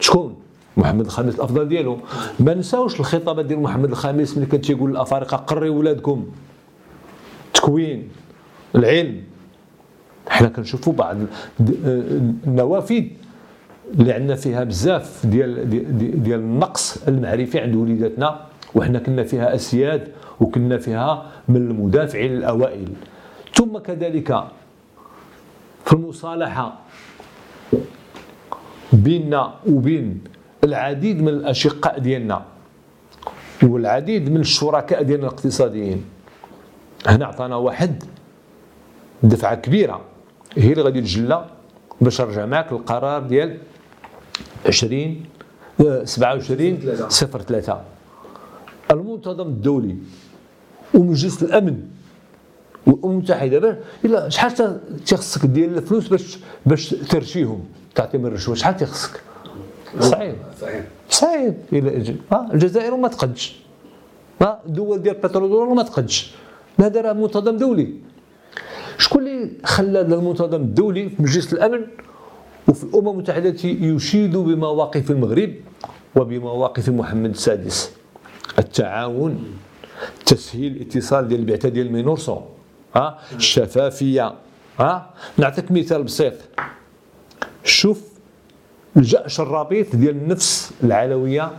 شكون؟ 0.00 0.36
محمد 0.76 1.04
الخامس 1.04 1.34
الأفضل 1.34 1.68
ديالو. 1.68 1.98
ما 2.40 2.54
نساوش 2.54 3.00
الخطابات 3.00 3.44
ديال 3.44 3.60
محمد 3.60 3.90
الخامس 3.90 4.36
ملي 4.36 4.46
كان 4.46 4.60
تيقول 4.60 4.90
للافارقه 4.90 5.36
قريوا 5.36 5.78
ولادكم. 5.78 6.26
تكوين 7.54 8.08
العلم. 8.74 9.22
حنا 10.28 10.48
كنشوفوا 10.48 10.92
بعض 10.92 11.16
النوافذ 11.60 13.04
اللي 13.94 14.12
عندنا 14.12 14.34
فيها 14.34 14.64
بزاف 14.64 15.26
ديال 15.26 15.70
ديال, 15.70 16.22
ديال 16.22 16.40
النقص 16.40 17.08
المعرفي 17.08 17.60
عند 17.60 17.74
وليداتنا 17.74 18.40
وحنا 18.74 18.98
كنا 18.98 19.22
فيها 19.22 19.54
أسياد 19.54 20.08
وكنا 20.40 20.78
فيها 20.78 21.30
من 21.48 21.56
المدافعين 21.56 22.32
الأوائل. 22.32 22.88
ثم 23.54 23.78
كذلك 23.78 24.44
في 25.84 25.92
المصالحة 25.92 26.78
بيننا 28.92 29.54
وبين 29.68 30.20
العديد 30.66 31.22
من 31.22 31.28
الأشقاء 31.28 31.98
ديالنا 31.98 32.44
والعديد 33.62 34.30
من 34.30 34.40
الشركاء 34.40 35.02
ديالنا 35.02 35.26
الاقتصاديين. 35.26 36.04
هنا 37.06 37.26
عطانا 37.26 37.56
واحد 37.56 38.02
دفعة 39.22 39.54
كبيرة 39.54 40.00
هي 40.56 40.72
اللي 40.72 40.82
غادي 40.82 41.00
تجلى 41.00 41.44
باش 42.00 42.20
نرجع 42.20 42.46
معك 42.46 42.72
القرار 42.72 43.22
ديال 43.22 43.58
20 44.66 45.24
27 46.04 47.08
صفر 47.08 47.42
3 47.42 47.80
المنتظم 48.90 49.46
الدولي 49.48 49.96
ومجلس 50.94 51.42
الأمن 51.42 51.82
والامم 52.86 53.12
المتحده 53.12 53.78
إلا 54.04 54.28
شحال 54.28 54.80
تيخصك 55.06 55.46
ديال 55.46 55.78
الفلوس 55.78 56.08
باش 56.08 56.38
باش 56.66 56.88
ترشيهم؟ 56.90 57.64
تعطيهم 57.94 58.26
الرشوة 58.26 58.54
شحال 58.54 58.76
تيخصك 58.76 59.20
صعيب 60.00 60.36
صعيب 61.10 61.54
إلى 61.72 62.14
الجزائر 62.52 62.96
ما 62.96 63.08
تقدش. 63.08 63.56
الدول 64.42 65.02
ديال 65.02 65.16
البترول 65.16 65.76
ما 65.76 65.82
تقدش. 65.82 66.34
هذا 66.80 67.00
راه 67.00 67.12
منتظم 67.12 67.56
دولي. 67.56 67.94
شكون 68.98 69.26
اللي 69.26 69.50
خلى 69.64 70.00
المنتظم 70.00 70.60
الدولي 70.60 71.08
في 71.08 71.22
مجلس 71.22 71.52
الأمن 71.52 71.86
وفي 72.68 72.84
الأمم 72.84 73.08
المتحدة 73.08 73.56
يشيد 73.64 74.36
بمواقف 74.36 75.10
المغرب 75.10 75.52
وبمواقف 76.16 76.88
محمد 76.88 77.30
السادس؟ 77.30 77.90
التعاون 78.58 79.44
تسهيل 80.26 80.76
الاتصال 80.76 81.28
ديال 81.28 81.40
البعثة 81.40 81.68
ديال 81.68 81.92
مينورسو. 81.92 82.40
ها 82.94 83.18
الشفافية. 83.36 84.34
ها 84.78 85.10
نعطيك 85.38 85.72
مثال 85.72 86.02
بسيط. 86.02 86.34
شوف 87.64 88.15
الجأش 88.96 89.40
الربيط 89.40 89.96
ديال 89.96 90.16
النفس 90.16 90.72
العلوية 90.84 91.50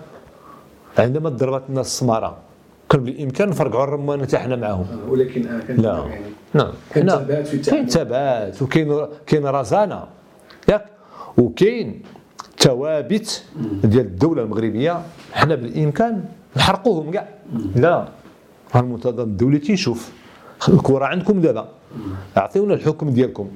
عندما 0.97 1.29
ضربت 1.29 1.63
الناس 1.69 1.85
السمارة. 1.87 2.37
كان 2.89 3.03
بالإمكان 3.03 3.49
نفرقعوا 3.49 3.83
الرمانه 3.83 4.25
تاعنا 4.25 4.55
معاهم. 4.55 4.85
ولكن 5.09 5.47
آه 5.47 5.59
كان 5.59 5.77
لا. 5.77 5.97
يعني 5.97 6.25
نعم 6.53 6.71
كاين 6.93 7.09
حنا- 7.09 7.17
ثبات 7.19 7.47
في 7.47 7.57
كاين. 7.57 7.87
ثبات 7.87 8.61
وكاين 8.61 9.05
كاين 9.27 9.45
رزانة. 9.45 10.03
ياك. 10.69 10.85
وكاين 11.37 12.01
ثوابت 12.59 13.43
ديال 13.83 14.05
الدولة 14.05 14.43
المغربية. 14.43 15.01
حنا 15.33 15.55
بالإمكان 15.55 16.25
نحرقوهم 16.57 17.11
كاع. 17.11 17.27
لا. 17.75 18.07
المنتظم 18.75 19.23
الدولي 19.23 19.59
تيشوف. 19.59 20.11
الكره 20.69 21.05
عندكم 21.05 21.41
دابا. 21.41 21.67
أعطيونا 22.37 22.73
الحكم 22.73 23.09
ديالكم. 23.09 23.47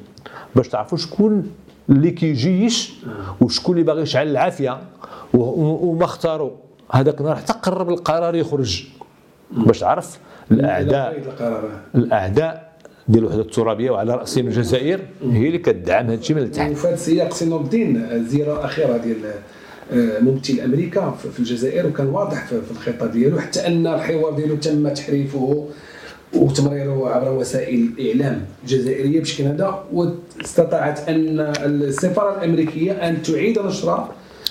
باش 0.56 0.68
تعرفوا 0.68 0.98
شكون 0.98 1.52
اللي 1.92 2.12
كيجيش 2.12 2.94
وشكون 3.42 3.76
اللي 3.76 3.86
باغي 3.86 4.02
يشعل 4.02 4.28
العافية 4.28 4.82
وما 5.34 6.06
اختاروا 6.06 6.52
هذاك 6.92 7.20
النهار 7.20 7.36
حتى 7.36 7.54
قرب 7.54 7.90
القرار 7.90 8.36
يخرج. 8.36 8.84
باش 9.52 9.80
تعرف 9.80 10.20
الاعداء 10.52 11.24
قرار. 11.40 11.70
الأعداء 11.96 12.72
ديال 13.08 13.24
الوحدة 13.24 13.42
الترابية 13.42 13.92
وعلى 13.92 14.16
راسهم 14.16 14.48
الجزائر 14.48 15.00
هي 15.24 15.48
اللي 15.48 15.58
كتدعم 15.58 16.06
هذا 16.06 16.14
الشيء 16.14 16.36
من 16.36 16.42
التحت. 16.42 16.72
وفي 16.72 16.88
هذا 16.88 16.94
السياق 16.94 17.34
سي 17.34 17.46
نور 17.46 17.62
الدين 17.62 17.98
الزياره 18.12 18.54
الاخيره 18.60 18.98
ديال 18.98 19.18
آه، 19.94 20.20
ممثل 20.20 20.60
أمريكا 20.60 21.12
في 21.12 21.40
الجزائر 21.40 21.88
وكان 21.88 22.08
واضح 22.08 22.46
في 22.46 22.72
الخطاب 22.72 23.12
ديالو 23.12 23.40
حتى 23.40 23.68
أن 23.68 23.88
الحوار 23.88 24.34
ديالو 24.34 24.56
تم 24.56 24.90
تحريفه 24.90 25.68
وتمريره 26.34 27.10
عبر 27.10 27.32
وسائل 27.32 27.90
الاعلام 28.00 28.42
الجزائريه 28.64 29.22
بشكل 29.22 29.44
هذا 29.44 29.84
واستطاعت 29.94 31.10
أن 31.10 31.40
السفارة 31.40 32.38
الأمريكية 32.40 32.92
أن 32.92 33.22
تعيد 33.22 33.60
نشر 33.60 34.08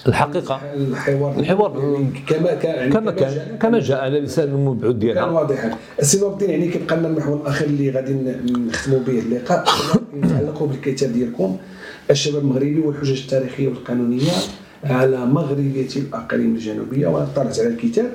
الحقيقة. 0.07 0.61
الحوار. 0.77 1.39
الحوار. 1.39 2.05
كما 2.29 2.55
كان 2.55 2.75
يعني 2.75 2.93
كما 2.93 3.11
كان 3.11 3.59
كما 3.63 3.79
جاء 3.79 4.01
على 4.01 4.21
لسان 4.21 4.49
المبعوث 4.49 4.93
كان 4.93 4.99
ديالها 4.99 5.25
واضحا. 5.25 5.77
السي 6.01 6.21
نور 6.21 6.33
الدين 6.33 6.51
يعني 6.51 6.69
كيبقى 6.69 6.97
لنا 6.97 7.09
المحور 7.09 7.41
الأخير 7.41 7.69
اللي 7.69 7.91
غادي 7.91 8.13
نختموا 8.69 8.99
به 8.99 9.19
اللقاء. 9.19 9.65
يتعلق 10.15 10.63
بالكتاب 10.63 11.13
ديالكم. 11.13 11.57
الشباب 12.11 12.43
المغربي 12.43 12.81
والحجج 12.81 13.23
التاريخية 13.23 13.69
والقانونية 13.69 14.33
على 14.85 15.27
مغربية 15.27 15.89
الأقاليم 15.97 16.55
الجنوبية 16.55 17.07
وأنا 17.07 17.29
طلعت 17.37 17.59
على 17.61 17.69
الكتاب. 17.69 18.11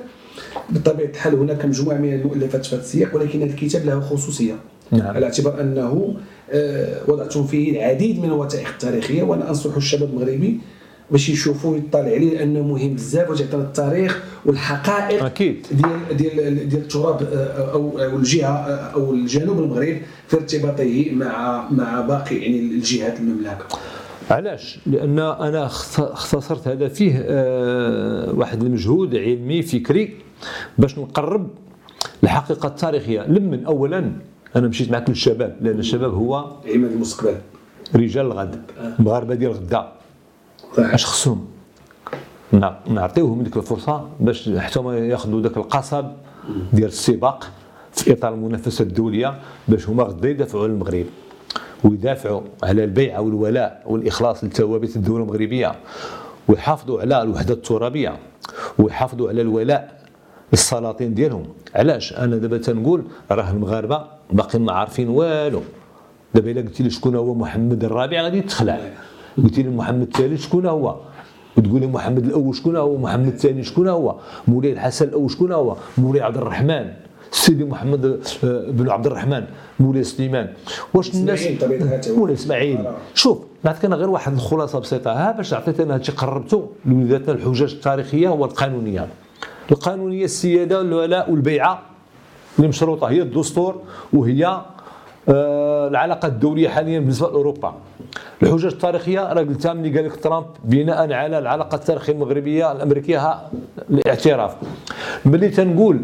بطبيعه 0.70 1.08
الحال 1.08 1.34
هناك 1.34 1.64
مجموعه 1.64 1.96
من 1.98 2.12
المؤلفات 2.12 2.66
في 2.66 2.74
هذا 2.74 2.82
السياق 2.82 3.14
ولكن 3.16 3.42
هذا 3.42 3.50
الكتاب 3.50 3.86
له 3.86 4.00
خصوصية 4.00 4.54
نعم. 4.92 5.16
على 5.16 5.26
اعتبار 5.26 5.60
أنه 5.60 6.16
آه، 6.50 6.98
وضعتم 7.08 7.46
فيه 7.46 7.72
العديد 7.72 8.18
من 8.18 8.24
الوثائق 8.24 8.68
التاريخية 8.68 9.22
وأنا 9.22 9.48
أنصح 9.48 9.76
الشباب 9.76 10.08
المغربي 10.10 10.60
باش 11.10 11.28
يشوفوا 11.28 11.76
يطلع 11.76 12.00
عليه 12.00 12.34
لأنه 12.38 12.62
مهم 12.62 12.94
بزاف 12.94 13.30
وتعطينا 13.30 13.62
التاريخ 13.62 14.22
والحقائق 14.46 15.24
أكيد 15.24 15.66
ديال 15.72 16.16
ديال 16.16 16.68
ديال 16.68 16.82
التراب 16.82 17.22
آه، 17.22 17.72
أو 17.72 17.98
أو 17.98 18.16
الجهة 18.16 18.48
آه، 18.48 18.70
أو 18.94 19.12
الجنوب 19.12 19.58
المغرب 19.58 19.96
في 20.28 20.36
ارتباطه 20.36 21.06
مع 21.12 21.68
مع 21.70 22.00
باقي 22.00 22.36
يعني 22.36 22.58
الجهات 22.60 23.20
المملكة 23.20 23.64
علاش؟ 24.30 24.78
لأن 24.86 25.18
أنا 25.18 25.66
اخت- 25.66 26.00
اختصرت 26.00 26.68
هذا 26.68 26.88
فيه 26.88 27.14
واحد 28.34 28.62
المجهود 28.62 29.16
علمي 29.16 29.62
فكري 29.62 30.14
باش 30.78 30.98
نقرب 30.98 31.48
الحقيقة 32.24 32.66
التاريخية. 32.66 33.20
لمن؟ 33.22 33.64
اولا 33.64 34.12
أنا 34.56 34.68
مشيت 34.68 34.90
معك 34.90 35.08
للشباب 35.10 35.56
لأن 35.60 35.78
الشباب 35.78 36.14
هو 36.14 36.34
عماد 36.74 36.92
المستقبل. 36.92 37.36
رجال 37.94 38.26
الغد 38.26 38.62
المغاربه 38.98 39.34
ديال 39.34 39.52
غدا. 39.52 39.92
أش 40.78 41.06
خصهم؟ 41.06 41.46
نع- 42.52 42.78
نعطيوهم 42.88 43.42
ديك 43.42 43.56
الفرصة 43.56 44.08
باش 44.20 44.50
حتى 44.58 44.78
هما 44.80 44.98
ياخذوا 44.98 45.40
ذاك 45.40 45.56
القصب 45.56 46.04
ديال 46.72 46.88
السباق 46.88 47.50
في 47.92 48.12
إطار 48.12 48.34
المنافسة 48.34 48.82
الدولية 48.82 49.38
باش 49.68 49.88
هما 49.88 50.02
غدا 50.02 50.28
يدافعوا 50.28 50.62
على 50.64 50.72
المغرب 50.72 51.06
ويدافعوا 51.84 52.40
على 52.62 52.84
البيعه 52.84 53.20
والولاء 53.20 53.82
والإخلاص 53.86 54.44
لثوابت 54.44 54.96
الدولة 54.96 55.22
المغربية 55.24 55.74
ويحافظوا 56.48 57.00
على 57.00 57.22
الوحدة 57.22 57.54
الترابية 57.54 58.16
ويحافظوا 58.78 59.28
على 59.28 59.40
الولاء 59.42 60.00
للسلاطين 60.52 61.14
ديالهم. 61.14 61.44
علاش؟ 61.74 62.12
أنا 62.12 62.36
دابا 62.36 62.58
تنقول 62.58 63.02
راه 63.30 63.50
المغاربة 63.50 64.04
باقيين 64.32 64.64
ما 64.64 64.72
عارفين 64.72 65.08
والو. 65.08 65.60
دابا 66.34 66.50
إلا 66.50 66.60
قلت 66.60 66.80
لي 66.80 66.90
شكون 66.90 67.16
هو 67.16 67.34
محمد 67.34 67.84
الرابع 67.84 68.22
غادي 68.22 68.40
تخلع. 68.40 68.78
قلت 69.44 69.58
لي 69.58 69.68
محمد 69.68 70.02
الثالث 70.02 70.42
شكون 70.42 70.66
هو؟ 70.66 70.96
وتقول 71.56 71.80
لي 71.80 71.86
محمد 71.86 72.24
الأول 72.24 72.54
شكون 72.54 72.76
هو؟ 72.76 72.96
محمد 72.96 73.26
الثاني 73.26 73.62
شكون 73.62 73.88
هو؟ 73.88 74.16
مولاي 74.48 74.72
الحسن 74.72 75.08
الأول 75.08 75.30
شكون 75.30 75.52
هو؟ 75.52 75.76
مولاي 75.98 76.22
عبد 76.22 76.36
الرحمن. 76.36 76.92
سيدي 77.30 77.64
محمد 77.64 78.04
آه، 78.44 78.70
بن 78.70 78.90
عبد 78.90 79.06
الرحمن. 79.06 79.44
مولاي 79.80 80.04
سليمان. 80.04 80.48
واش 80.94 81.14
الناس. 81.14 81.48
مولاي 82.08 82.34
إسماعيل. 82.34 82.86
آه. 82.86 82.94
شوف 83.14 83.38
نعطيك 83.64 83.84
أنا 83.84 83.96
غير 83.96 84.10
واحد 84.10 84.32
الخلاصة 84.32 84.78
بسيطة. 84.78 85.12
ها 85.12 85.32
باش 85.32 85.54
عطيت 85.54 85.80
أنا 85.80 85.94
هادشي 85.94 86.12
قربته 86.12 86.70
لوليداتنا 86.86 87.34
الحجاج 87.34 87.72
التاريخية 87.72 88.28
والقانونية. 88.28 89.08
القانونية 89.72 90.24
السيادة 90.24 90.78
والولاء 90.78 91.30
والبيعة 91.30 91.82
اللي 92.58 92.68
مشروطه 92.68 93.06
هي 93.06 93.22
الدستور 93.22 93.82
وهي 94.12 94.60
آه، 95.28 95.88
العلاقة 95.88 96.28
الدولية 96.28 96.68
حاليا 96.68 96.98
بالنسبة 97.00 97.28
لأوروبا. 97.28 97.74
الحجج 98.42 98.66
التاريخية 98.66 99.32
راه 99.32 99.40
قلتها 99.40 99.72
ملي 99.72 99.96
قال 99.98 100.04
لك 100.04 100.16
ترامب 100.16 100.46
بناء 100.64 101.12
على 101.12 101.38
العلاقة 101.38 101.74
التاريخية 101.74 102.12
المغربية 102.12 102.72
الأمريكية 102.72 103.18
ها 103.18 103.50
الاعتراف. 103.90 104.56
ملي 105.24 105.48
تنقول 105.48 106.02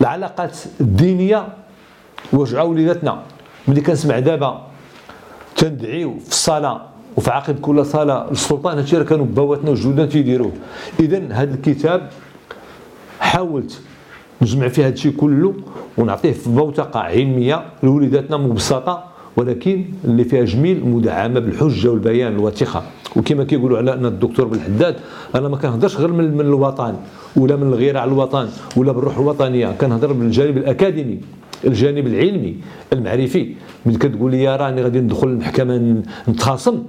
العلاقات 0.00 0.58
الدينية 0.80 1.48
وجعوا 2.32 2.68
وليداتنا 2.68 3.22
ملي 3.68 3.80
كنسمع 3.80 4.18
دابا 4.18 4.62
تندعيو 5.56 6.18
في 6.18 6.30
الصلاة 6.30 6.80
وفي 7.16 7.30
عقب 7.30 7.60
كل 7.60 7.86
صلاة 7.86 8.30
السلطان 8.30 8.78
هادشي 8.78 8.96
راه 8.96 9.04
كانوا 9.04 9.26
باواتنا 9.26 9.70
وجدودنا 9.70 10.06
تيديروه. 10.06 10.52
اذا 11.00 11.32
هذا 11.32 11.54
الكتاب 11.54 12.10
حاولت 13.28 13.80
نجمع 14.42 14.68
فيه 14.68 14.86
هادشي 14.86 15.10
كله 15.10 15.54
ونعطيه 15.98 16.32
في 16.32 16.50
بوتقة 16.50 17.00
علمية 17.00 17.64
لوليداتنا 17.82 18.36
مبسطة 18.36 19.04
ولكن 19.36 19.84
اللي 20.04 20.24
فيها 20.24 20.44
جميل 20.44 20.86
مدعمة 20.86 21.40
بالحجة 21.40 21.88
والبيان 21.90 22.32
الوثيقه 22.32 22.82
وكما 23.16 23.44
كيقولوا 23.44 23.78
على 23.78 23.92
أن 23.94 24.06
الدكتور 24.06 24.46
بالحداد 24.46 24.96
أنا 25.34 25.48
ما 25.48 25.56
كنهضرش 25.56 25.96
غير 25.96 26.12
من, 26.12 26.34
من 26.34 26.40
الوطن 26.40 26.94
ولا 27.36 27.56
من 27.56 27.62
الغيره 27.62 27.98
على 27.98 28.10
الوطن 28.10 28.48
ولا 28.76 28.92
بالروح 28.92 29.18
الوطنية. 29.18 29.72
كنهضر 29.80 30.12
بالجانب 30.12 30.56
الأكاديمي 30.56 31.20
الجانب 31.64 32.06
العلمي 32.06 32.56
المعرفي. 32.92 33.54
ملي 33.86 33.98
كتقول 33.98 34.30
لي 34.30 34.56
راني 34.56 34.82
غادي 34.82 35.00
ندخل 35.00 35.28
المحكمة 35.28 36.02
نتخاصم؟ 36.28 36.82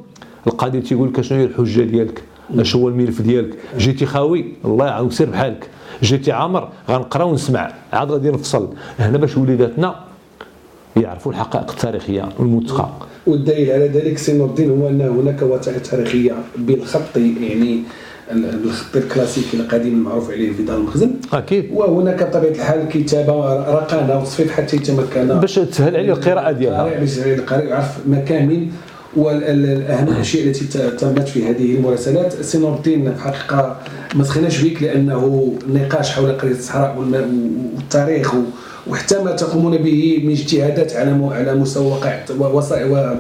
القاضي 0.48 0.82
تيقول 0.82 1.10
لك 1.10 1.22
شنو 1.22 1.38
هي 1.40 1.46
الحجة 1.46 1.82
ديالك؟ 1.82 2.24
اش 2.60 2.76
هو 2.76 2.88
الملف 2.90 3.22
ديالك؟ 3.22 3.58
جيتي 3.78 4.06
خاوي؟ 4.06 4.46
الله 4.66 4.86
يعاونك 4.86 5.12
سير 5.12 5.30
بحالك. 5.30 5.70
جيتي 6.04 6.32
عامر 6.32 6.70
غنقرا 6.90 7.24
ونسمع 7.24 7.72
عاد 7.94 8.12
غادي 8.12 8.32
نفصل. 8.32 8.70
هنا 9.00 9.18
باش 9.18 9.38
وليداتنا 9.38 9.96
يعرفوا 10.96 11.32
الحقائق 11.32 11.72
التاريخية 11.72 12.30
والموثقه 12.40 12.98
والدليل 13.28 13.72
على 13.72 13.88
ذلك 13.88 14.18
سي 14.18 14.38
نور 14.38 14.48
الدين 14.48 14.70
هو 14.70 14.90
أن 14.90 15.02
هناك 15.02 15.42
وثائق 15.42 15.82
تاريخية 15.82 16.36
بالخط 16.58 17.18
يعني 17.18 17.84
بالخط 18.34 18.96
الكلاسيكي 18.96 19.58
القديم 19.58 19.94
المعروف 19.94 20.32
عليه 20.32 20.54
في 20.54 20.64
دار 20.64 20.78
المخزن. 20.78 21.12
أكيد. 21.34 21.70
وهناك 21.74 22.24
بطبيعة 22.24 22.52
الحال 22.52 22.88
كتابة 22.90 23.34
رقانة 23.74 24.20
وتصفيف 24.20 24.52
حتى 24.52 24.76
يتمكن. 24.76 25.28
باش 25.28 25.56
تسهل 25.56 25.96
عليه 25.96 26.14
القراءة 26.14 26.52
ديالها. 26.52 27.00
باش 27.00 27.20
القارئ 27.20 27.66
يعرف 27.66 28.08
مكامن 28.08 28.68
والاهم 29.18 30.08
الأشياء 30.08 30.48
التي 30.48 30.66
تمت 30.98 31.28
في 31.28 31.44
هذه 31.50 31.76
المراسلات. 31.76 32.34
سي 32.42 32.58
نور 32.58 32.76
الدين 32.76 33.04
في 33.04 33.10
الحقيقة 33.28 33.78
ما 34.16 34.24
سخيناش 34.24 34.62
بك 34.62 34.84
لأنه 34.84 35.54
نقاش 35.74 36.12
حول 36.12 36.32
قريه 36.32 36.52
الصحراء 36.52 36.98
والتاريخ 36.98 38.34
وحتى 38.88 39.24
ما 39.24 39.32
تقومون 39.32 39.78
به 39.78 40.22
من 40.24 40.32
اجتهادات 40.32 40.94
على 40.96 41.30
على 41.32 41.56
مستوى 41.56 41.86
واقع 41.86 42.20
وسائل 42.40 42.92
و- 42.92 43.16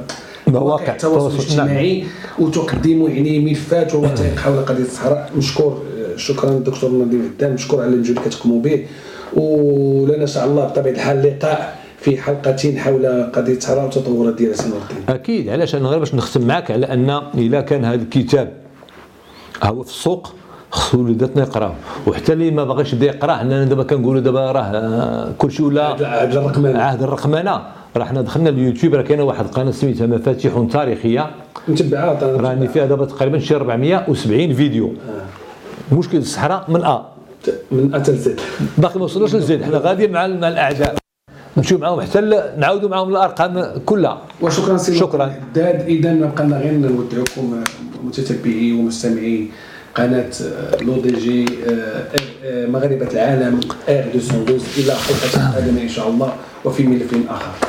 مواقع 0.47 0.91
التواصل 0.93 1.27
التواصل، 1.27 1.55
نعم. 1.57 1.65
الاجتماعي 1.65 2.03
وتقدموا 2.39 3.09
يعني 3.09 3.39
ملفات 3.39 3.95
ووثائق 3.95 4.39
حول 4.39 4.57
قضية 4.65 4.83
الصحراء. 4.83 5.29
مشكور 5.37 5.81
شكرا 6.15 6.51
دكتور 6.59 6.89
نظيم 6.91 7.31
عدان 7.37 7.53
مشكور 7.53 7.81
على 7.81 7.89
المجهود 7.93 8.17
اللي 8.17 8.29
كتقوموا 8.29 8.61
به. 8.61 8.85
ولنا 9.33 10.21
ان 10.21 10.27
شاء 10.27 10.45
الله 10.45 10.65
بطبيعة 10.65 10.93
الحال 10.93 11.23
لقاء 11.23 11.78
في 12.01 12.17
حلقه 12.21 12.75
حول 12.77 13.23
قضية 13.33 13.57
الصحراء 13.57 13.85
وتطورات 13.85 14.33
ديالها 14.35 14.55
سي 14.55 14.69
نور 14.69 14.77
الدين 14.89 15.15
أكيد 15.15 15.49
علاش؟ 15.49 15.75
أنا 15.75 15.89
غير 15.89 15.99
باش 15.99 16.15
نختم 16.15 16.47
معك 16.47 16.71
على 16.71 16.85
أن 16.85 17.09
اذا 17.37 17.61
كان 17.61 17.85
هذا 17.85 18.01
الكتاب 18.01 18.53
هو 19.63 19.83
في 19.83 19.89
السوق 19.89 20.33
خصو 20.71 21.03
وليداتنا 21.03 21.41
يقراوه. 21.43 21.75
وحتى 22.07 22.33
اللي 22.33 22.51
ما 22.51 22.63
باغيش 22.63 22.93
يبدا 22.93 23.05
يقراه 23.05 23.35
حنا 23.35 23.63
دابا 23.63 23.83
كنقولوا 23.83 24.21
دابا 24.21 24.51
راه 24.51 25.31
كلشي 25.37 25.63
ولا 25.63 25.85
عبد 25.85 26.35
الرقمان 26.35 26.75
عهد 26.75 27.03
الرقمنه 27.03 27.61
راه 27.97 28.03
حنا 28.05 28.21
دخلنا 28.21 28.49
اليوتيوب 28.49 28.95
راه 28.95 29.01
كاينة 29.01 29.23
واحد 29.23 29.45
القناه 29.45 29.71
سميتها 29.71 30.07
مفاتيح 30.07 30.65
تاريخية. 30.71 31.29
متبعة 31.67 32.19
راني 32.23 32.67
فيها 32.67 32.85
دابا 32.85 33.05
تقريبا 33.05 33.39
شي 33.39 33.55
470 33.55 34.53
فيديو. 34.53 34.93
مشكل 35.91 36.17
الصحراء 36.17 36.65
من 36.67 36.83
A. 36.83 37.05
من 37.71 37.95
اتى 37.95 38.11
ل 38.11 38.25
Z 38.25 38.39
باقي 38.77 38.99
ما 38.99 39.05
وصلوش 39.05 39.35
ل 39.35 39.49
Z 39.49 39.63
حنا 39.63 39.77
غاديين 39.77 40.11
مع 40.11 40.27
مع 40.27 40.47
الأعداء. 40.47 40.95
نمشيو 41.59 41.77
معاهم 41.77 42.01
حتى 42.01 42.21
نعاودوا 42.57 42.89
معاهم 42.89 43.09
الأرقام 43.09 43.81
كلها. 43.85 44.21
وشكرا 44.41 44.77
سي 44.77 44.95
شكراً. 44.99 45.35
داد 45.55 45.81
اذا 45.87 46.11
نبقى 46.13 46.43
لنا 46.43 46.57
غير 46.57 46.73
نودعكم 46.73 47.63
متتبعي 48.03 48.71
ومستمعي 48.73 49.47
قناة 49.95 50.31
L'ODJ 50.81 51.45
مغاربه 52.45 53.07
العالم 53.11 53.59
ار 53.89 54.05
212 54.15 54.65
إلى 54.77 54.93
حلقة 54.95 55.53
قادمه 55.53 55.81
إن 55.81 55.89
شاء 55.89 56.07
الله 56.09 56.33
وفي 56.65 56.83
ملف 56.83 57.11
آخر. 57.29 57.68